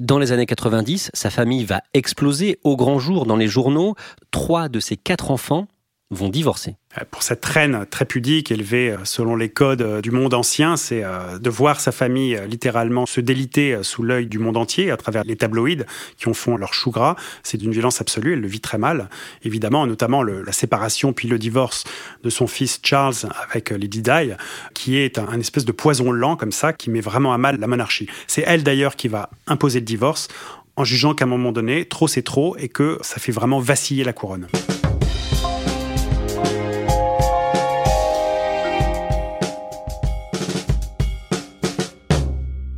Dans 0.00 0.18
les 0.18 0.32
années 0.32 0.46
90, 0.46 1.10
sa 1.14 1.30
famille 1.30 1.64
va 1.64 1.80
exploser 1.94 2.58
au 2.64 2.76
grand 2.76 2.98
jour 2.98 3.24
dans 3.24 3.36
les 3.36 3.46
journaux. 3.46 3.94
Trois 4.32 4.68
de 4.68 4.80
ses 4.80 4.96
quatre 4.96 5.30
enfants 5.30 5.66
vont 6.12 6.28
divorcer. 6.28 6.76
Euh, 6.98 7.04
pour 7.10 7.22
cette 7.22 7.44
reine 7.44 7.86
très 7.90 8.04
pudique, 8.04 8.52
élevée 8.52 8.90
euh, 8.90 8.98
selon 9.04 9.34
les 9.34 9.48
codes 9.48 9.82
euh, 9.82 10.00
du 10.00 10.10
monde 10.10 10.34
ancien, 10.34 10.76
c'est 10.76 11.02
de 11.02 11.50
voir 11.50 11.80
sa 11.80 11.92
famille 11.92 12.38
littéralement 12.46 13.06
se 13.06 13.20
déliter 13.20 13.78
sous 13.82 14.02
l'œil 14.02 14.26
du 14.26 14.38
monde 14.38 14.56
entier 14.56 14.90
à 14.90 14.96
travers 14.96 15.24
les 15.24 15.36
tabloïds 15.36 15.84
qui 16.16 16.28
en 16.28 16.34
font 16.34 16.56
leur 16.56 16.74
chou 16.74 16.90
gras. 16.90 17.16
C'est 17.42 17.56
d'une 17.56 17.72
violence 17.72 18.00
absolue, 18.00 18.34
elle 18.34 18.40
le 18.40 18.48
vit 18.48 18.60
très 18.60 18.78
mal. 18.78 19.08
Évidemment, 19.42 19.86
notamment 19.86 20.22
la 20.22 20.52
séparation 20.52 21.12
puis 21.12 21.28
le 21.28 21.38
divorce 21.38 21.84
de 22.22 22.30
son 22.30 22.46
fils 22.46 22.80
Charles 22.82 23.14
avec 23.48 23.70
Lady 23.70 24.02
Di, 24.02 24.32
qui 24.74 24.98
est 24.98 25.18
un, 25.18 25.28
un 25.28 25.40
espèce 25.40 25.64
de 25.64 25.72
poison 25.72 26.12
lent 26.12 26.36
comme 26.36 26.52
ça, 26.52 26.72
qui 26.72 26.90
met 26.90 27.00
vraiment 27.00 27.32
à 27.32 27.38
mal 27.38 27.58
la 27.58 27.66
monarchie. 27.66 28.08
C'est 28.26 28.44
elle 28.46 28.62
d'ailleurs 28.62 28.96
qui 28.96 29.08
va 29.08 29.30
imposer 29.46 29.80
le 29.80 29.86
divorce 29.86 30.28
en 30.76 30.84
jugeant 30.84 31.14
qu'à 31.14 31.24
un 31.24 31.28
moment 31.28 31.52
donné, 31.52 31.84
trop 31.86 32.08
c'est 32.08 32.22
trop 32.22 32.56
et 32.56 32.68
que 32.68 32.98
ça 33.02 33.18
fait 33.18 33.32
vraiment 33.32 33.60
vaciller 33.60 34.04
la 34.04 34.12
couronne. 34.12 34.48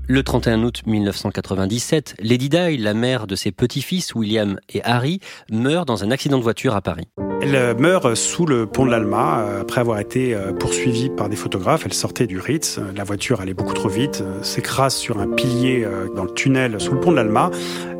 Le 0.07 0.23
31 0.23 0.63
août 0.65 0.83
1997, 0.87 2.17
Lady 2.21 2.51
Di, 2.51 2.77
la 2.77 2.93
mère 2.93 3.27
de 3.27 3.35
ses 3.35 3.53
petits-fils 3.53 4.15
William 4.15 4.59
et 4.69 4.85
Harry, 4.85 5.21
meurt 5.51 5.89
dans 5.89 6.05
un 6.05 6.11
accident 6.11 6.37
de 6.37 6.43
voiture 6.43 6.77
à 6.77 6.83
Paris. 6.83 7.09
Elle 7.47 7.57
euh, 7.57 7.75
meurt 7.75 8.15
sous 8.15 8.47
le 8.47 8.65
pont 8.65 8.87
de 8.87 8.91
l'Alma 8.91 9.41
euh, 9.41 9.61
après 9.61 9.83
avoir 9.83 9.99
été 9.99 10.35
euh, 10.35 10.55
poursuivie 10.55 11.11
par 11.11 11.29
des 11.29 11.37
photographes. 11.37 11.83
Elle 11.85 11.93
sortait 11.93 12.27
du 12.27 12.39
Ritz. 12.39 12.81
La 12.97 13.05
voiture 13.05 13.43
allait 13.43 13.53
beaucoup 13.53 13.75
trop 13.75 13.91
vite, 13.91 14.25
s'écrase 14.41 14.95
sur 14.95 15.21
un 15.21 15.29
pilier 15.29 15.87
dans 16.17 16.25
le 16.25 16.31
tunnel 16.31 16.81
sous 16.81 16.93
le 16.95 17.01
pont 17.01 17.11
de 17.11 17.17
l'Alma. 17.17 17.51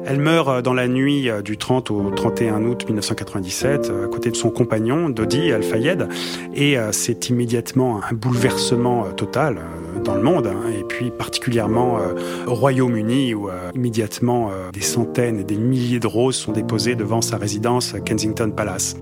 Elle 0.07 0.19
meurt 0.19 0.63
dans 0.63 0.73
la 0.73 0.89
nuit 0.89 1.29
du 1.45 1.59
30 1.59 1.91
au 1.91 2.11
31 2.11 2.65
août 2.65 2.85
1997 2.87 3.93
à 4.05 4.09
côté 4.09 4.31
de 4.31 4.37
son 4.37 4.51
compagnon 4.51 5.09
Dodi 5.09 5.51
Al-Fayed 5.51 6.09
et 6.55 6.77
c'est 6.93 7.31
immédiatement 7.31 8.01
un 8.11 8.15
bouleversement 8.15 9.05
total 9.17 9.61
dans 10.05 10.15
le 10.15 10.23
monde 10.23 10.47
hein, 10.47 10.69
et 10.79 10.85
puis 10.85 11.11
particulièrement 11.11 11.99
au 12.47 12.55
Royaume-Uni 12.55 13.33
où 13.33 13.49
immédiatement 13.75 14.51
des 14.75 14.83
centaines 14.83 15.41
et 15.41 15.45
des 15.45 15.57
milliers 15.57 16.01
de 16.01 16.07
roses 16.07 16.37
sont 16.37 16.53
déposées 16.53 16.97
devant 16.97 17.23
sa 17.23 17.39
résidence 17.39 17.95
Kensington 18.05 18.51
Palace. 18.55 18.97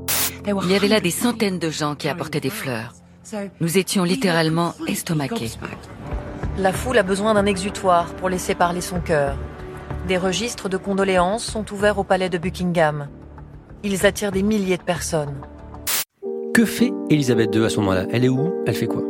Il 0.46 0.70
y 0.70 0.74
avait 0.74 0.88
là 0.88 1.00
des 1.00 1.10
centaines 1.10 1.58
de 1.58 1.70
gens 1.70 1.94
qui 1.94 2.08
apportaient 2.08 2.40
des 2.40 2.50
fleurs. 2.50 2.94
Nous 3.60 3.78
étions 3.78 4.04
littéralement 4.04 4.74
estomaqués. 4.88 5.52
La 6.58 6.72
foule 6.72 6.98
a 6.98 7.02
besoin 7.02 7.34
d'un 7.34 7.46
exutoire 7.46 8.06
pour 8.14 8.28
laisser 8.28 8.54
parler 8.54 8.80
son 8.80 9.00
cœur. 9.00 9.36
Des 10.08 10.18
registres 10.18 10.68
de 10.68 10.76
condoléances 10.76 11.44
sont 11.44 11.72
ouverts 11.72 11.98
au 11.98 12.04
palais 12.04 12.28
de 12.28 12.38
Buckingham. 12.38 13.08
Ils 13.84 14.04
attirent 14.04 14.32
des 14.32 14.42
milliers 14.42 14.76
de 14.76 14.82
personnes. 14.82 15.34
Que 16.52 16.64
fait 16.64 16.92
Elisabeth 17.08 17.54
II 17.54 17.64
à 17.64 17.70
ce 17.70 17.76
moment-là? 17.78 18.06
Elle 18.10 18.24
est 18.24 18.28
où? 18.28 18.52
Elle 18.66 18.74
fait 18.74 18.86
quoi? 18.86 19.02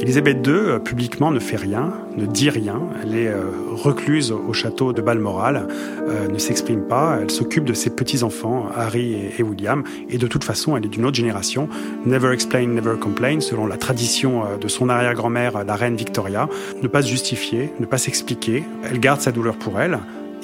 Élisabeth 0.00 0.46
II, 0.46 0.52
euh, 0.52 0.78
publiquement, 0.78 1.32
ne 1.32 1.40
fait 1.40 1.56
rien, 1.56 1.92
ne 2.16 2.24
dit 2.24 2.50
rien. 2.50 2.80
Elle 3.02 3.16
est 3.16 3.26
euh, 3.26 3.50
recluse 3.72 4.30
au 4.30 4.52
château 4.52 4.92
de 4.92 5.02
Balmoral, 5.02 5.66
euh, 6.08 6.28
ne 6.28 6.38
s'exprime 6.38 6.82
pas. 6.82 7.18
Elle 7.20 7.32
s'occupe 7.32 7.64
de 7.64 7.72
ses 7.72 7.90
petits-enfants, 7.90 8.68
Harry 8.76 9.16
et, 9.36 9.42
William. 9.42 9.82
Et 10.08 10.18
de 10.18 10.26
toute 10.28 10.44
façon, 10.44 10.76
elle 10.76 10.84
est 10.86 10.88
d'une 10.88 11.04
autre 11.04 11.16
génération. 11.16 11.68
Never 12.06 12.32
explain, 12.32 12.68
never 12.68 12.96
complain, 13.00 13.40
selon 13.40 13.66
la 13.66 13.76
tradition 13.76 14.44
de 14.60 14.68
son 14.68 14.88
arrière-grand-mère, 14.88 15.64
la 15.64 15.74
reine 15.74 15.96
Victoria. 15.96 16.48
Ne 16.80 16.86
pas 16.86 17.02
se 17.02 17.08
justifier, 17.08 17.72
ne 17.80 17.86
pas 17.86 17.98
s'expliquer. 17.98 18.62
Elle 18.88 19.00
garde 19.00 19.20
sa 19.20 19.32
douleur 19.32 19.56
pour 19.56 19.80
elle 19.80 19.98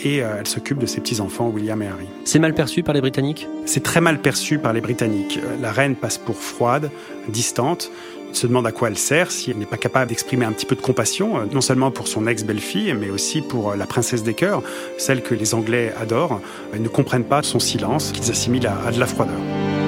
et 0.05 0.17
elle 0.17 0.47
s'occupe 0.49 0.79
de 0.79 0.87
ses 0.87 1.01
petits-enfants, 1.01 1.49
William 1.49 1.81
et 1.81 1.87
Harry. 1.87 2.07
C'est 2.25 2.41
mal 2.41 2.55
perçu 2.55 2.83
par 2.83 2.95
les 2.95 3.01
Britanniques? 3.01 3.47
C'est 3.65 3.83
très 3.83 4.01
mal 4.01 4.21
perçu 4.21 4.59
par 4.59 4.73
les 4.73 4.81
Britanniques. 4.81 5.39
La 5.63 5.71
reine 5.71 5.95
passe 5.95 6.19
pour 6.19 6.37
froide, 6.37 6.91
distante 7.29 7.93
se 8.37 8.47
demande 8.47 8.67
à 8.67 8.73
quoi 8.73 8.89
elle 8.89 8.99
sert 8.99 9.31
si 9.31 9.51
elle 9.51 9.59
n'est 9.59 9.67
pas 9.67 9.77
capable 9.77 10.09
d'exprimer 10.09 10.45
un 10.45 10.53
petit 10.53 10.67
peu 10.67 10.75
de 10.75 10.81
compassion, 10.81 11.39
euh, 11.39 11.45
non 11.53 11.61
seulement 11.61 11.91
pour 11.91 12.09
son 12.09 12.27
ex-belle-fille, 12.27 12.95
mais 12.95 13.11
aussi 13.11 13.41
pour 13.41 13.71
euh, 13.71 13.77
la 13.77 13.87
princesse 13.87 14.23
des 14.23 14.35
cœurs, 14.35 14.63
celle 14.99 15.23
que 15.23 15.35
les 15.35 15.55
Anglais 15.55 15.93
adorent. 16.01 16.41
Ils 16.75 16.83
ne 16.83 16.89
comprennent 16.89 17.25
pas 17.25 17.43
son 17.43 17.59
silence, 17.59 18.13
qu'ils 18.13 18.31
assimilent 18.31 18.67
à 18.67 18.91
de 18.91 18.99
la 18.99 19.07
froideur. 19.07 19.84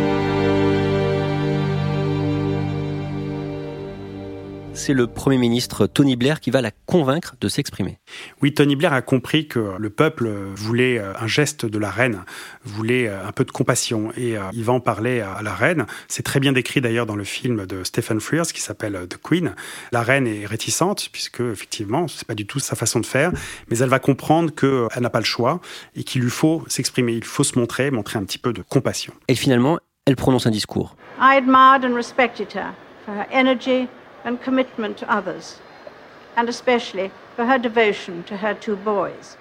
C'est 4.76 4.92
le 4.92 5.06
Premier 5.06 5.38
ministre 5.38 5.86
Tony 5.86 6.16
Blair 6.16 6.40
qui 6.40 6.50
va 6.50 6.60
la 6.60 6.70
convaincre 6.70 7.34
de 7.40 7.48
s'exprimer. 7.48 7.98
Oui, 8.42 8.52
Tony 8.52 8.76
Blair 8.76 8.92
a 8.92 9.02
compris 9.02 9.48
que 9.48 9.74
le 9.78 9.90
peuple 9.90 10.28
voulait 10.54 10.98
euh, 10.98 11.12
un 11.18 11.26
geste 11.26 11.66
de 11.66 11.78
la 11.78 11.90
reine, 11.90 12.24
voulait 12.64 13.08
euh, 13.08 13.26
un 13.26 13.32
peu 13.32 13.44
de 13.44 13.50
compassion, 13.50 14.12
et 14.16 14.36
euh, 14.36 14.42
il 14.52 14.64
va 14.64 14.74
en 14.74 14.80
parler 14.80 15.20
à 15.20 15.42
la 15.42 15.54
reine. 15.54 15.86
C'est 16.08 16.22
très 16.22 16.40
bien 16.40 16.52
décrit 16.52 16.80
d'ailleurs 16.80 17.06
dans 17.06 17.16
le 17.16 17.24
film 17.24 17.66
de 17.66 17.84
Stephen 17.84 18.20
Frears 18.20 18.46
qui 18.46 18.60
s'appelle 18.60 19.06
The 19.08 19.16
Queen. 19.16 19.54
La 19.92 20.02
reine 20.02 20.26
est 20.26 20.46
réticente, 20.46 21.08
puisque 21.10 21.40
effectivement, 21.40 22.06
c'est 22.06 22.26
pas 22.26 22.34
du 22.34 22.46
tout 22.46 22.58
sa 22.58 22.76
façon 22.76 23.00
de 23.00 23.06
faire, 23.06 23.32
mais 23.70 23.78
elle 23.78 23.88
va 23.88 23.98
comprendre 23.98 24.54
qu'elle 24.54 25.02
n'a 25.02 25.10
pas 25.10 25.20
le 25.20 25.24
choix 25.24 25.60
et 25.94 26.04
qu'il 26.04 26.22
lui 26.22 26.30
faut 26.30 26.62
s'exprimer, 26.68 27.12
il 27.12 27.24
faut 27.24 27.44
se 27.44 27.58
montrer, 27.58 27.90
montrer 27.90 28.18
un 28.18 28.24
petit 28.24 28.38
peu 28.38 28.52
de 28.52 28.62
compassion. 28.62 29.14
Et 29.28 29.34
finalement, 29.34 29.78
elle 30.04 30.16
prononce 30.16 30.46
un 30.46 30.50
discours. 30.50 30.94
I 31.18 31.36
admired 31.36 31.84
and 31.84 31.94
respected 31.94 32.52
her 32.54 32.74
for 33.06 33.14
her 33.14 33.26
energy, 33.32 33.88
and 34.26 34.36
commitment 34.44 34.96
to 34.96 35.06
others, 35.08 35.60
and 36.36 36.48
especially 36.48 37.10
for 37.36 37.46
her 37.46 37.58
devotion 37.58 38.22
to 38.24 38.36
her 38.36 38.54
two 38.54 38.76
boys. 38.76 39.38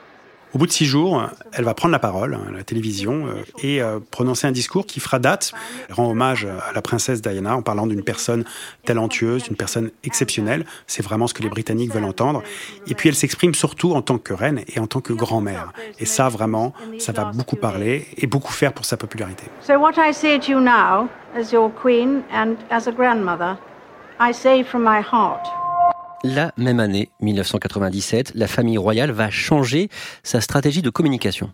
Au 0.53 0.57
bout 0.57 0.67
de 0.67 0.71
six 0.71 0.85
jours, 0.85 1.21
elle 1.51 1.65
va 1.65 1.73
prendre 1.73 1.91
la 1.91 1.99
parole 1.99 2.33
à 2.33 2.49
la 2.49 2.63
télévision 2.63 3.27
euh, 3.27 3.43
et 3.61 3.81
euh, 3.81 3.99
prononcer 4.09 4.47
un 4.47 4.53
discours 4.53 4.85
qui 4.85 5.01
fera 5.01 5.19
date. 5.19 5.51
Elle 5.89 5.95
rend 5.95 6.09
hommage 6.09 6.45
à 6.45 6.71
la 6.73 6.81
princesse 6.81 7.21
Diana 7.21 7.57
en 7.57 7.61
parlant 7.61 7.87
d'une 7.87 8.03
personne 8.03 8.45
talentueuse, 8.85 9.43
d'une 9.43 9.57
personne 9.57 9.91
exceptionnelle. 10.05 10.65
C'est 10.87 11.03
vraiment 11.03 11.27
ce 11.27 11.33
que 11.33 11.43
les 11.43 11.49
Britanniques 11.49 11.91
veulent 11.93 12.05
entendre. 12.05 12.41
Et 12.87 12.95
puis 12.95 13.09
elle 13.09 13.15
s'exprime 13.15 13.53
surtout 13.53 13.91
en 13.95 14.01
tant 14.01 14.17
que 14.17 14.31
reine 14.31 14.61
et 14.73 14.79
en 14.79 14.87
tant 14.87 15.01
que 15.01 15.11
grand-mère. 15.11 15.73
Et 15.99 16.05
ça, 16.05 16.29
vraiment, 16.29 16.73
ça 16.99 17.11
va 17.11 17.25
beaucoup 17.25 17.57
parler 17.57 18.07
et 18.15 18.25
beaucoup 18.25 18.53
faire 18.53 18.71
pour 18.71 18.85
sa 18.85 18.95
popularité. 18.95 19.43
So 19.59 19.73
what 19.77 19.95
I 19.97 20.13
say 20.13 20.39
to 20.39 20.53
you 20.53 20.61
now, 20.61 21.09
as 21.35 21.51
your 21.51 21.69
queen 21.69 22.21
and 22.33 22.55
as 22.69 22.87
a 22.87 22.93
grandmother, 22.93 23.57
I 24.17 24.31
say 24.33 24.63
from 24.63 24.83
my 24.83 25.01
heart. 25.01 25.45
La 26.23 26.53
même 26.57 26.79
année, 26.79 27.09
1997, 27.19 28.31
la 28.33 28.47
famille 28.47 28.77
royale 28.77 29.11
va 29.11 29.29
changer 29.29 29.89
sa 30.23 30.39
stratégie 30.39 30.81
de 30.81 30.89
communication 30.89 31.51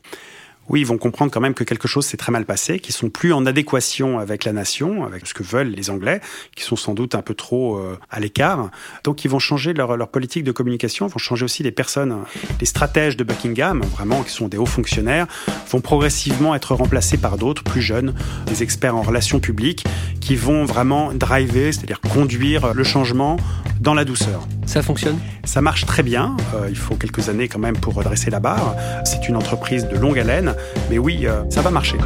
oui, 0.70 0.82
ils 0.82 0.86
vont 0.86 0.98
comprendre 0.98 1.32
quand 1.32 1.42
même 1.42 1.54
que 1.54 1.64
quelque 1.64 1.88
chose 1.88 2.06
s'est 2.06 2.18
très 2.18 2.32
mal 2.32 2.46
passé, 2.46 2.80
qu'ils 2.80 2.94
sont 2.94 3.10
plus 3.10 3.34
en 3.34 3.46
adéquation 3.46 4.20
avec 4.20 4.46
la 4.46 4.54
nation, 4.54 5.06
avec 5.06 5.28
ce 5.28 5.34
que 5.34 5.44
veulent 5.44 5.70
les 5.70 5.90
Anglais, 5.90 6.22
qui 6.56 6.64
sont 6.64 6.76
sans 6.76 6.94
doute 6.94 7.16
un 7.16 7.22
peu 7.22 7.34
trop 7.34 7.78
euh, 7.78 7.98
à 8.10 8.20
l'écart. 8.20 8.70
Donc 9.04 9.26
ils 9.26 9.28
vont 9.28 9.40
changer 9.40 9.74
leur, 9.74 9.98
leur, 9.98 10.08
politique 10.08 10.44
de 10.44 10.52
communication, 10.52 11.08
vont 11.08 11.18
changer 11.18 11.46
aussi 11.46 11.64
les 11.64 11.72
personnes, 11.72 12.24
les 12.60 12.66
stratèges 12.66 13.18
de 13.18 13.24
Buckingham, 13.24 13.82
vraiment 13.82 14.24
qui 14.24 14.32
sont 14.32 14.48
des 14.48 14.58
hauts 14.58 14.66
fonctionnaires, 14.66 15.28
vont 15.70 15.82
progressivement 15.82 16.56
être 16.56 16.76
remplacés 16.76 17.18
par 17.18 17.38
d'autres 17.38 17.64
plus 17.64 17.82
jeunes, 17.82 18.14
des 18.48 18.64
experts 18.64 18.96
en 18.96 19.02
relations 19.02 19.40
publiques, 19.40 19.86
qui 20.22 20.36
vont 20.36 20.64
vraiment 20.66 21.14
driver, 21.14 21.74
c'est-à-dire 21.74 22.00
conduire 22.00 22.74
le 22.74 22.84
changement 22.84 23.38
dans 23.82 23.96
la 23.96 24.06
douceur. 24.06 24.48
Ça 24.68 24.84
fonctionne? 24.84 25.20
Ça 25.44 25.60
marche 25.60 25.86
très 25.86 26.04
bien. 26.04 26.38
Euh, 26.56 26.68
il 26.70 26.78
faut 26.78 26.96
quelques 26.96 27.30
années 27.30 27.48
quand 27.48 27.60
même 27.60 27.76
pour 27.76 27.96
redresser 27.96 28.30
la 28.30 28.40
barre. 28.40 28.76
C'est 29.04 29.28
une 29.28 29.36
entreprise 29.36 29.88
de 29.88 29.98
longue 29.98 30.20
haleine, 30.20 30.51
mais 30.90 30.98
oui, 30.98 31.26
euh, 31.26 31.44
ça 31.50 31.62
va 31.62 31.72
marcher. 31.72 31.98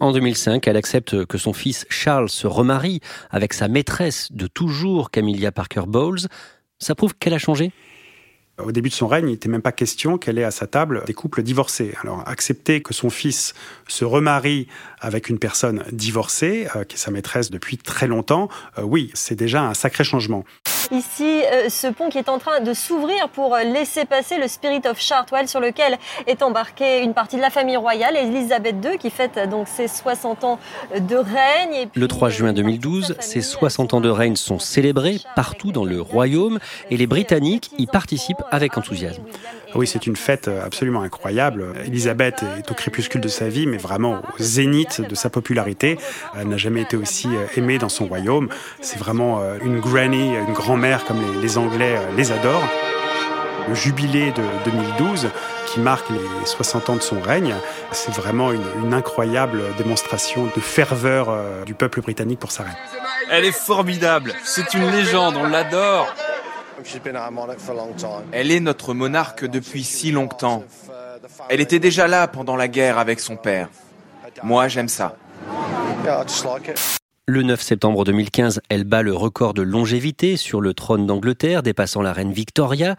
En 0.00 0.12
2005, 0.12 0.66
elle 0.66 0.76
accepte 0.76 1.26
que 1.26 1.36
son 1.36 1.52
fils 1.52 1.86
Charles 1.90 2.30
se 2.30 2.46
remarie 2.46 3.00
avec 3.30 3.52
sa 3.52 3.68
maîtresse 3.68 4.32
de 4.32 4.46
toujours, 4.46 5.10
Camilla 5.10 5.52
Parker 5.52 5.82
Bowles. 5.86 6.20
Ça 6.78 6.94
prouve 6.94 7.14
qu'elle 7.14 7.34
a 7.34 7.38
changé? 7.38 7.72
Au 8.64 8.72
début 8.72 8.88
de 8.88 8.94
son 8.94 9.06
règne, 9.06 9.28
il 9.28 9.32
n'était 9.32 9.48
même 9.48 9.62
pas 9.62 9.72
question 9.72 10.18
qu'elle 10.18 10.38
ait 10.38 10.44
à 10.44 10.50
sa 10.50 10.66
table 10.66 11.02
des 11.06 11.14
couples 11.14 11.42
divorcés. 11.42 11.94
Alors 12.02 12.26
accepter 12.26 12.82
que 12.82 12.94
son 12.94 13.10
fils 13.10 13.54
se 13.88 14.04
remarie 14.04 14.66
avec 15.00 15.28
une 15.28 15.38
personne 15.38 15.84
divorcée, 15.92 16.68
euh, 16.76 16.84
qui 16.84 16.96
est 16.96 16.98
sa 16.98 17.10
maîtresse 17.10 17.50
depuis 17.50 17.78
très 17.78 18.06
longtemps, 18.06 18.48
euh, 18.78 18.82
oui, 18.82 19.10
c'est 19.14 19.34
déjà 19.34 19.62
un 19.62 19.74
sacré 19.74 20.04
changement. 20.04 20.44
Ici, 20.90 21.42
euh, 21.44 21.68
ce 21.68 21.86
pont 21.86 22.08
qui 22.08 22.18
est 22.18 22.28
en 22.28 22.38
train 22.38 22.60
de 22.60 22.74
s'ouvrir 22.74 23.28
pour 23.28 23.56
laisser 23.56 24.04
passer 24.06 24.38
le 24.38 24.48
Spirit 24.48 24.82
of 24.86 24.98
Chartwell 24.98 25.46
sur 25.46 25.60
lequel 25.60 25.98
est 26.26 26.42
embarquée 26.42 27.02
une 27.02 27.14
partie 27.14 27.36
de 27.36 27.40
la 27.40 27.50
famille 27.50 27.76
royale, 27.76 28.16
Elisabeth 28.16 28.76
II, 28.84 28.98
qui 28.98 29.10
fête 29.10 29.38
donc 29.48 29.68
ses 29.68 29.86
60 29.86 30.44
ans 30.44 30.58
de 30.98 31.16
règne. 31.16 31.88
le 31.94 32.08
3 32.08 32.28
juin 32.30 32.52
2012, 32.52 33.16
ses 33.20 33.40
60 33.40 33.94
ans 33.94 34.00
de 34.00 34.08
règne 34.08 34.36
sont 34.36 34.58
célébrés 34.58 35.18
partout 35.36 35.70
dans 35.70 35.84
le 35.84 36.00
royaume 36.00 36.58
et 36.90 36.96
les 36.96 37.06
Britanniques 37.06 37.70
y 37.78 37.86
participent 37.86 38.42
avec 38.50 38.76
enthousiasme. 38.76 39.22
Oui, 39.76 39.86
c'est 39.86 40.08
une 40.08 40.16
fête 40.16 40.48
absolument 40.48 41.02
incroyable. 41.02 41.66
Elisabeth 41.86 42.42
est 42.58 42.70
au 42.70 42.74
crépuscule 42.74 43.20
de 43.20 43.28
sa 43.28 43.48
vie, 43.48 43.68
mais 43.68 43.76
vraiment 43.76 44.14
au 44.14 44.42
zénith 44.42 45.00
de 45.00 45.14
sa 45.14 45.30
popularité. 45.30 45.96
Elle 46.36 46.48
n'a 46.48 46.56
jamais 46.56 46.80
été 46.80 46.96
aussi 46.96 47.28
aimée 47.56 47.78
dans 47.78 47.88
son 47.88 48.06
royaume. 48.06 48.48
C'est 48.80 48.98
vraiment 48.98 49.40
une 49.62 49.78
granny, 49.78 50.34
une 50.34 50.52
grand-mère 50.70 51.04
comme 51.04 51.20
les, 51.42 51.58
Anglais 51.58 51.98
les 52.16 52.30
adorent. 52.30 52.62
Le 53.68 53.74
jubilé 53.74 54.30
de 54.30 54.42
2012, 54.64 55.28
qui 55.66 55.80
marque 55.80 56.08
les 56.10 56.46
60 56.46 56.90
ans 56.90 56.94
de 56.94 57.02
son 57.02 57.20
règne, 57.20 57.56
c'est 57.90 58.12
vraiment 58.12 58.52
une, 58.52 58.62
une, 58.84 58.94
incroyable 58.94 59.62
démonstration 59.78 60.44
de 60.44 60.60
ferveur 60.60 61.36
du 61.66 61.74
peuple 61.74 62.02
britannique 62.02 62.38
pour 62.38 62.52
sa 62.52 62.62
reine. 62.62 62.76
Elle 63.32 63.44
est 63.44 63.50
formidable, 63.50 64.32
c'est 64.44 64.72
une 64.74 64.88
légende, 64.92 65.34
on 65.36 65.48
l'adore. 65.48 66.06
Elle 68.30 68.52
est 68.52 68.60
notre 68.60 68.94
monarque 68.94 69.44
depuis 69.44 69.82
si 69.82 70.12
longtemps. 70.12 70.62
Elle 71.48 71.60
était 71.60 71.80
déjà 71.80 72.06
là 72.06 72.28
pendant 72.28 72.54
la 72.54 72.68
guerre 72.68 72.96
avec 72.96 73.18
son 73.18 73.34
père. 73.34 73.68
Moi, 74.44 74.68
j'aime 74.68 74.88
ça. 74.88 75.16
Le 77.26 77.42
9 77.42 77.60
septembre 77.60 78.04
2015, 78.04 78.60
elle 78.68 78.84
bat 78.84 79.02
le 79.02 79.14
record 79.14 79.54
de 79.54 79.62
longévité 79.62 80.36
sur 80.36 80.60
le 80.60 80.74
trône 80.74 81.06
d'Angleterre, 81.06 81.62
dépassant 81.62 82.02
la 82.02 82.12
reine 82.12 82.32
Victoria. 82.32 82.96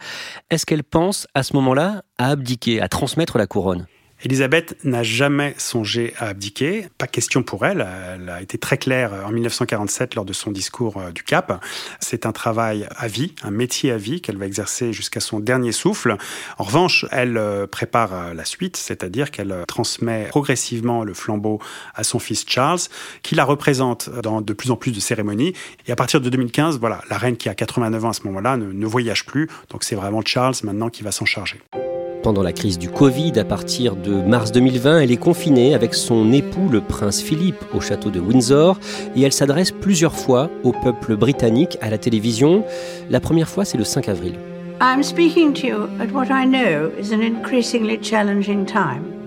Est-ce 0.48 0.64
qu'elle 0.64 0.84
pense 0.84 1.26
à 1.34 1.42
ce 1.42 1.54
moment-là 1.56 2.02
à 2.18 2.30
abdiquer, 2.30 2.80
à 2.80 2.88
transmettre 2.88 3.36
la 3.36 3.46
couronne? 3.46 3.86
Elisabeth 4.24 4.76
n'a 4.84 5.02
jamais 5.02 5.54
songé 5.58 6.14
à 6.18 6.28
abdiquer, 6.28 6.86
pas 6.96 7.08
question 7.08 7.42
pour 7.42 7.66
elle, 7.66 7.86
elle 8.14 8.28
a 8.28 8.40
été 8.40 8.56
très 8.56 8.78
claire 8.78 9.12
en 9.26 9.32
1947 9.32 10.14
lors 10.14 10.24
de 10.24 10.32
son 10.32 10.52
discours 10.52 10.98
euh, 10.98 11.10
du 11.10 11.24
Cap. 11.24 11.64
C'est 11.98 12.24
un 12.24 12.32
travail 12.32 12.86
à 12.96 13.08
vie, 13.08 13.34
un 13.42 13.50
métier 13.50 13.90
à 13.90 13.96
vie 13.96 14.20
qu'elle 14.20 14.36
va 14.36 14.46
exercer 14.46 14.92
jusqu'à 14.92 15.20
son 15.20 15.40
dernier 15.40 15.72
souffle. 15.72 16.16
En 16.58 16.64
revanche, 16.64 17.04
elle 17.10 17.36
euh, 17.36 17.66
prépare 17.66 18.14
euh, 18.14 18.34
la 18.34 18.44
suite, 18.44 18.76
c'est-à-dire 18.76 19.32
qu'elle 19.32 19.64
transmet 19.66 20.26
progressivement 20.28 21.02
le 21.02 21.14
flambeau 21.14 21.60
à 21.94 22.04
son 22.04 22.20
fils 22.20 22.44
Charles, 22.46 22.80
qui 23.22 23.34
la 23.34 23.44
représente 23.44 24.08
dans 24.08 24.40
de 24.40 24.52
plus 24.52 24.70
en 24.70 24.76
plus 24.76 24.92
de 24.92 25.00
cérémonies. 25.00 25.54
Et 25.88 25.92
à 25.92 25.96
partir 25.96 26.20
de 26.20 26.30
2015, 26.30 26.78
voilà, 26.78 27.02
la 27.10 27.18
reine 27.18 27.36
qui 27.36 27.48
a 27.48 27.54
89 27.54 28.04
ans 28.04 28.10
à 28.10 28.12
ce 28.12 28.22
moment-là 28.24 28.56
ne, 28.56 28.72
ne 28.72 28.86
voyage 28.86 29.26
plus, 29.26 29.48
donc 29.70 29.82
c'est 29.82 29.96
vraiment 29.96 30.22
Charles 30.24 30.54
maintenant 30.62 30.90
qui 30.90 31.02
va 31.02 31.10
s'en 31.10 31.24
charger. 31.24 31.60
Pendant 32.22 32.44
la 32.44 32.52
crise 32.52 32.78
du 32.78 32.88
Covid, 32.88 33.36
à 33.40 33.44
partir 33.44 33.96
de 33.96 34.12
mars 34.12 34.52
2020, 34.52 35.00
elle 35.00 35.10
est 35.10 35.16
confinée 35.16 35.74
avec 35.74 35.92
son 35.92 36.32
époux, 36.32 36.68
le 36.70 36.80
prince 36.80 37.20
Philippe, 37.20 37.64
au 37.74 37.80
château 37.80 38.10
de 38.10 38.20
Windsor, 38.20 38.78
et 39.16 39.22
elle 39.22 39.32
s'adresse 39.32 39.72
plusieurs 39.72 40.14
fois 40.14 40.48
au 40.62 40.70
peuple 40.70 41.16
britannique 41.16 41.78
à 41.80 41.90
la 41.90 41.98
télévision. 41.98 42.64
La 43.10 43.18
première 43.18 43.48
fois, 43.48 43.64
c'est 43.64 43.76
le 43.76 43.82
5 43.82 44.08
avril. 44.08 44.34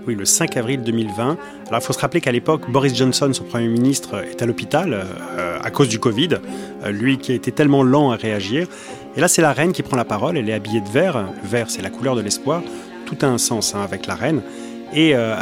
Oui, 0.06 0.14
le 0.14 0.24
5 0.24 0.56
avril 0.56 0.82
2020. 0.82 1.36
Alors, 1.68 1.80
il 1.80 1.84
faut 1.84 1.92
se 1.92 1.98
rappeler 1.98 2.22
qu'à 2.22 2.32
l'époque, 2.32 2.62
Boris 2.70 2.94
Johnson, 2.96 3.30
son 3.30 3.44
Premier 3.44 3.68
ministre, 3.68 4.24
est 4.24 4.40
à 4.40 4.46
l'hôpital 4.46 4.94
euh, 4.94 5.58
à 5.62 5.70
cause 5.70 5.88
du 5.90 5.98
Covid. 5.98 6.28
Euh, 6.84 6.92
lui 6.92 7.18
qui 7.18 7.32
a 7.32 7.34
été 7.34 7.52
tellement 7.52 7.82
lent 7.82 8.10
à 8.10 8.16
réagir. 8.16 8.68
Et 9.16 9.20
là, 9.20 9.28
c'est 9.28 9.42
la 9.42 9.52
reine 9.52 9.72
qui 9.72 9.82
prend 9.82 9.96
la 9.96 10.04
parole. 10.04 10.38
Elle 10.38 10.48
est 10.48 10.54
habillée 10.54 10.80
de 10.80 10.88
vert. 10.88 11.26
Le 11.42 11.48
vert, 11.48 11.68
c'est 11.68 11.82
la 11.82 11.90
couleur 11.90 12.16
de 12.16 12.22
l'espoir 12.22 12.62
tout 13.06 13.16
a 13.22 13.26
un 13.26 13.38
sens 13.38 13.74
hein, 13.74 13.80
avec 13.82 14.06
la 14.06 14.14
reine. 14.14 14.42
Et 14.92 15.12
euh, 15.14 15.34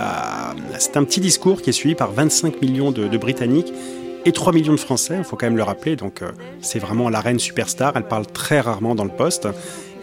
c'est 0.78 0.96
un 0.96 1.04
petit 1.04 1.20
discours 1.20 1.60
qui 1.60 1.70
est 1.70 1.74
suivi 1.74 1.94
par 1.94 2.12
25 2.12 2.62
millions 2.62 2.92
de, 2.92 3.16
Britanniques 3.16 3.72
et 4.24 4.32
3 4.32 4.52
millions 4.52 4.72
de 4.72 4.80
Français, 4.80 5.16
il 5.18 5.24
faut 5.24 5.36
quand 5.36 5.46
même 5.46 5.56
le 5.56 5.62
rappeler. 5.62 5.96
Donc 5.96 6.22
euh, 6.22 6.30
c'est 6.60 6.78
vraiment 6.78 7.10
la 7.10 7.20
reine 7.20 7.38
superstar, 7.38 7.92
elle 7.96 8.08
parle 8.08 8.26
très 8.26 8.60
rarement 8.60 8.94
dans 8.94 9.04
le 9.04 9.10
poste. 9.10 9.48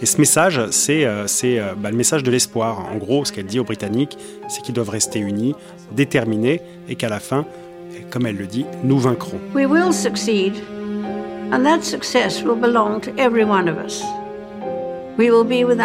Et 0.01 0.05
ce 0.05 0.17
message, 0.17 0.59
c'est 0.71 1.05
euh, 1.05 1.25
bah, 1.77 1.91
le 1.91 1.97
message 1.97 2.23
de 2.23 2.31
l'espoir. 2.31 2.87
En 2.91 2.97
gros, 2.97 3.23
ce 3.25 3.31
qu'elle 3.31 3.45
dit 3.45 3.59
aux 3.59 3.63
Britanniques, 3.63 4.17
c'est 4.47 4.61
qu'ils 4.61 4.73
doivent 4.73 4.89
rester 4.89 5.19
unis, 5.19 5.53
déterminés, 5.91 6.61
et 6.89 6.95
qu'à 6.95 7.09
la 7.09 7.19
fin, 7.19 7.45
comme 8.09 8.25
elle 8.25 8.37
le 8.37 8.47
dit, 8.47 8.65
nous 8.83 8.97
vaincrons. 8.97 9.39
We 9.53 9.67
will 9.67 9.93
succeed, 9.93 10.55
and 11.51 11.63
that 11.63 11.83
success 11.83 12.41
will 12.43 12.55
belong 12.55 13.01
to 13.01 13.11
every 13.17 13.43
one 13.43 13.67
of 13.67 13.77
us. 13.77 14.01
We 15.17 15.29
will 15.29 15.43
be 15.43 15.63
with. 15.63 15.79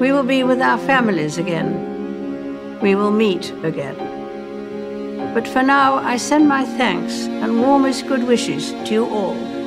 We 0.00 0.12
will 0.12 0.22
be 0.22 0.44
with 0.44 0.60
our 0.60 0.78
families 0.78 1.38
again. 1.38 2.78
We 2.80 2.94
will 2.94 3.10
meet 3.10 3.52
again. 3.64 3.96
But 5.34 5.48
for 5.48 5.62
now, 5.62 5.96
I 5.96 6.16
send 6.16 6.48
my 6.48 6.64
thanks 6.64 7.26
and 7.26 7.60
warmest 7.60 8.06
good 8.06 8.22
wishes 8.22 8.70
to 8.86 8.92
you 8.92 9.06
all. 9.06 9.57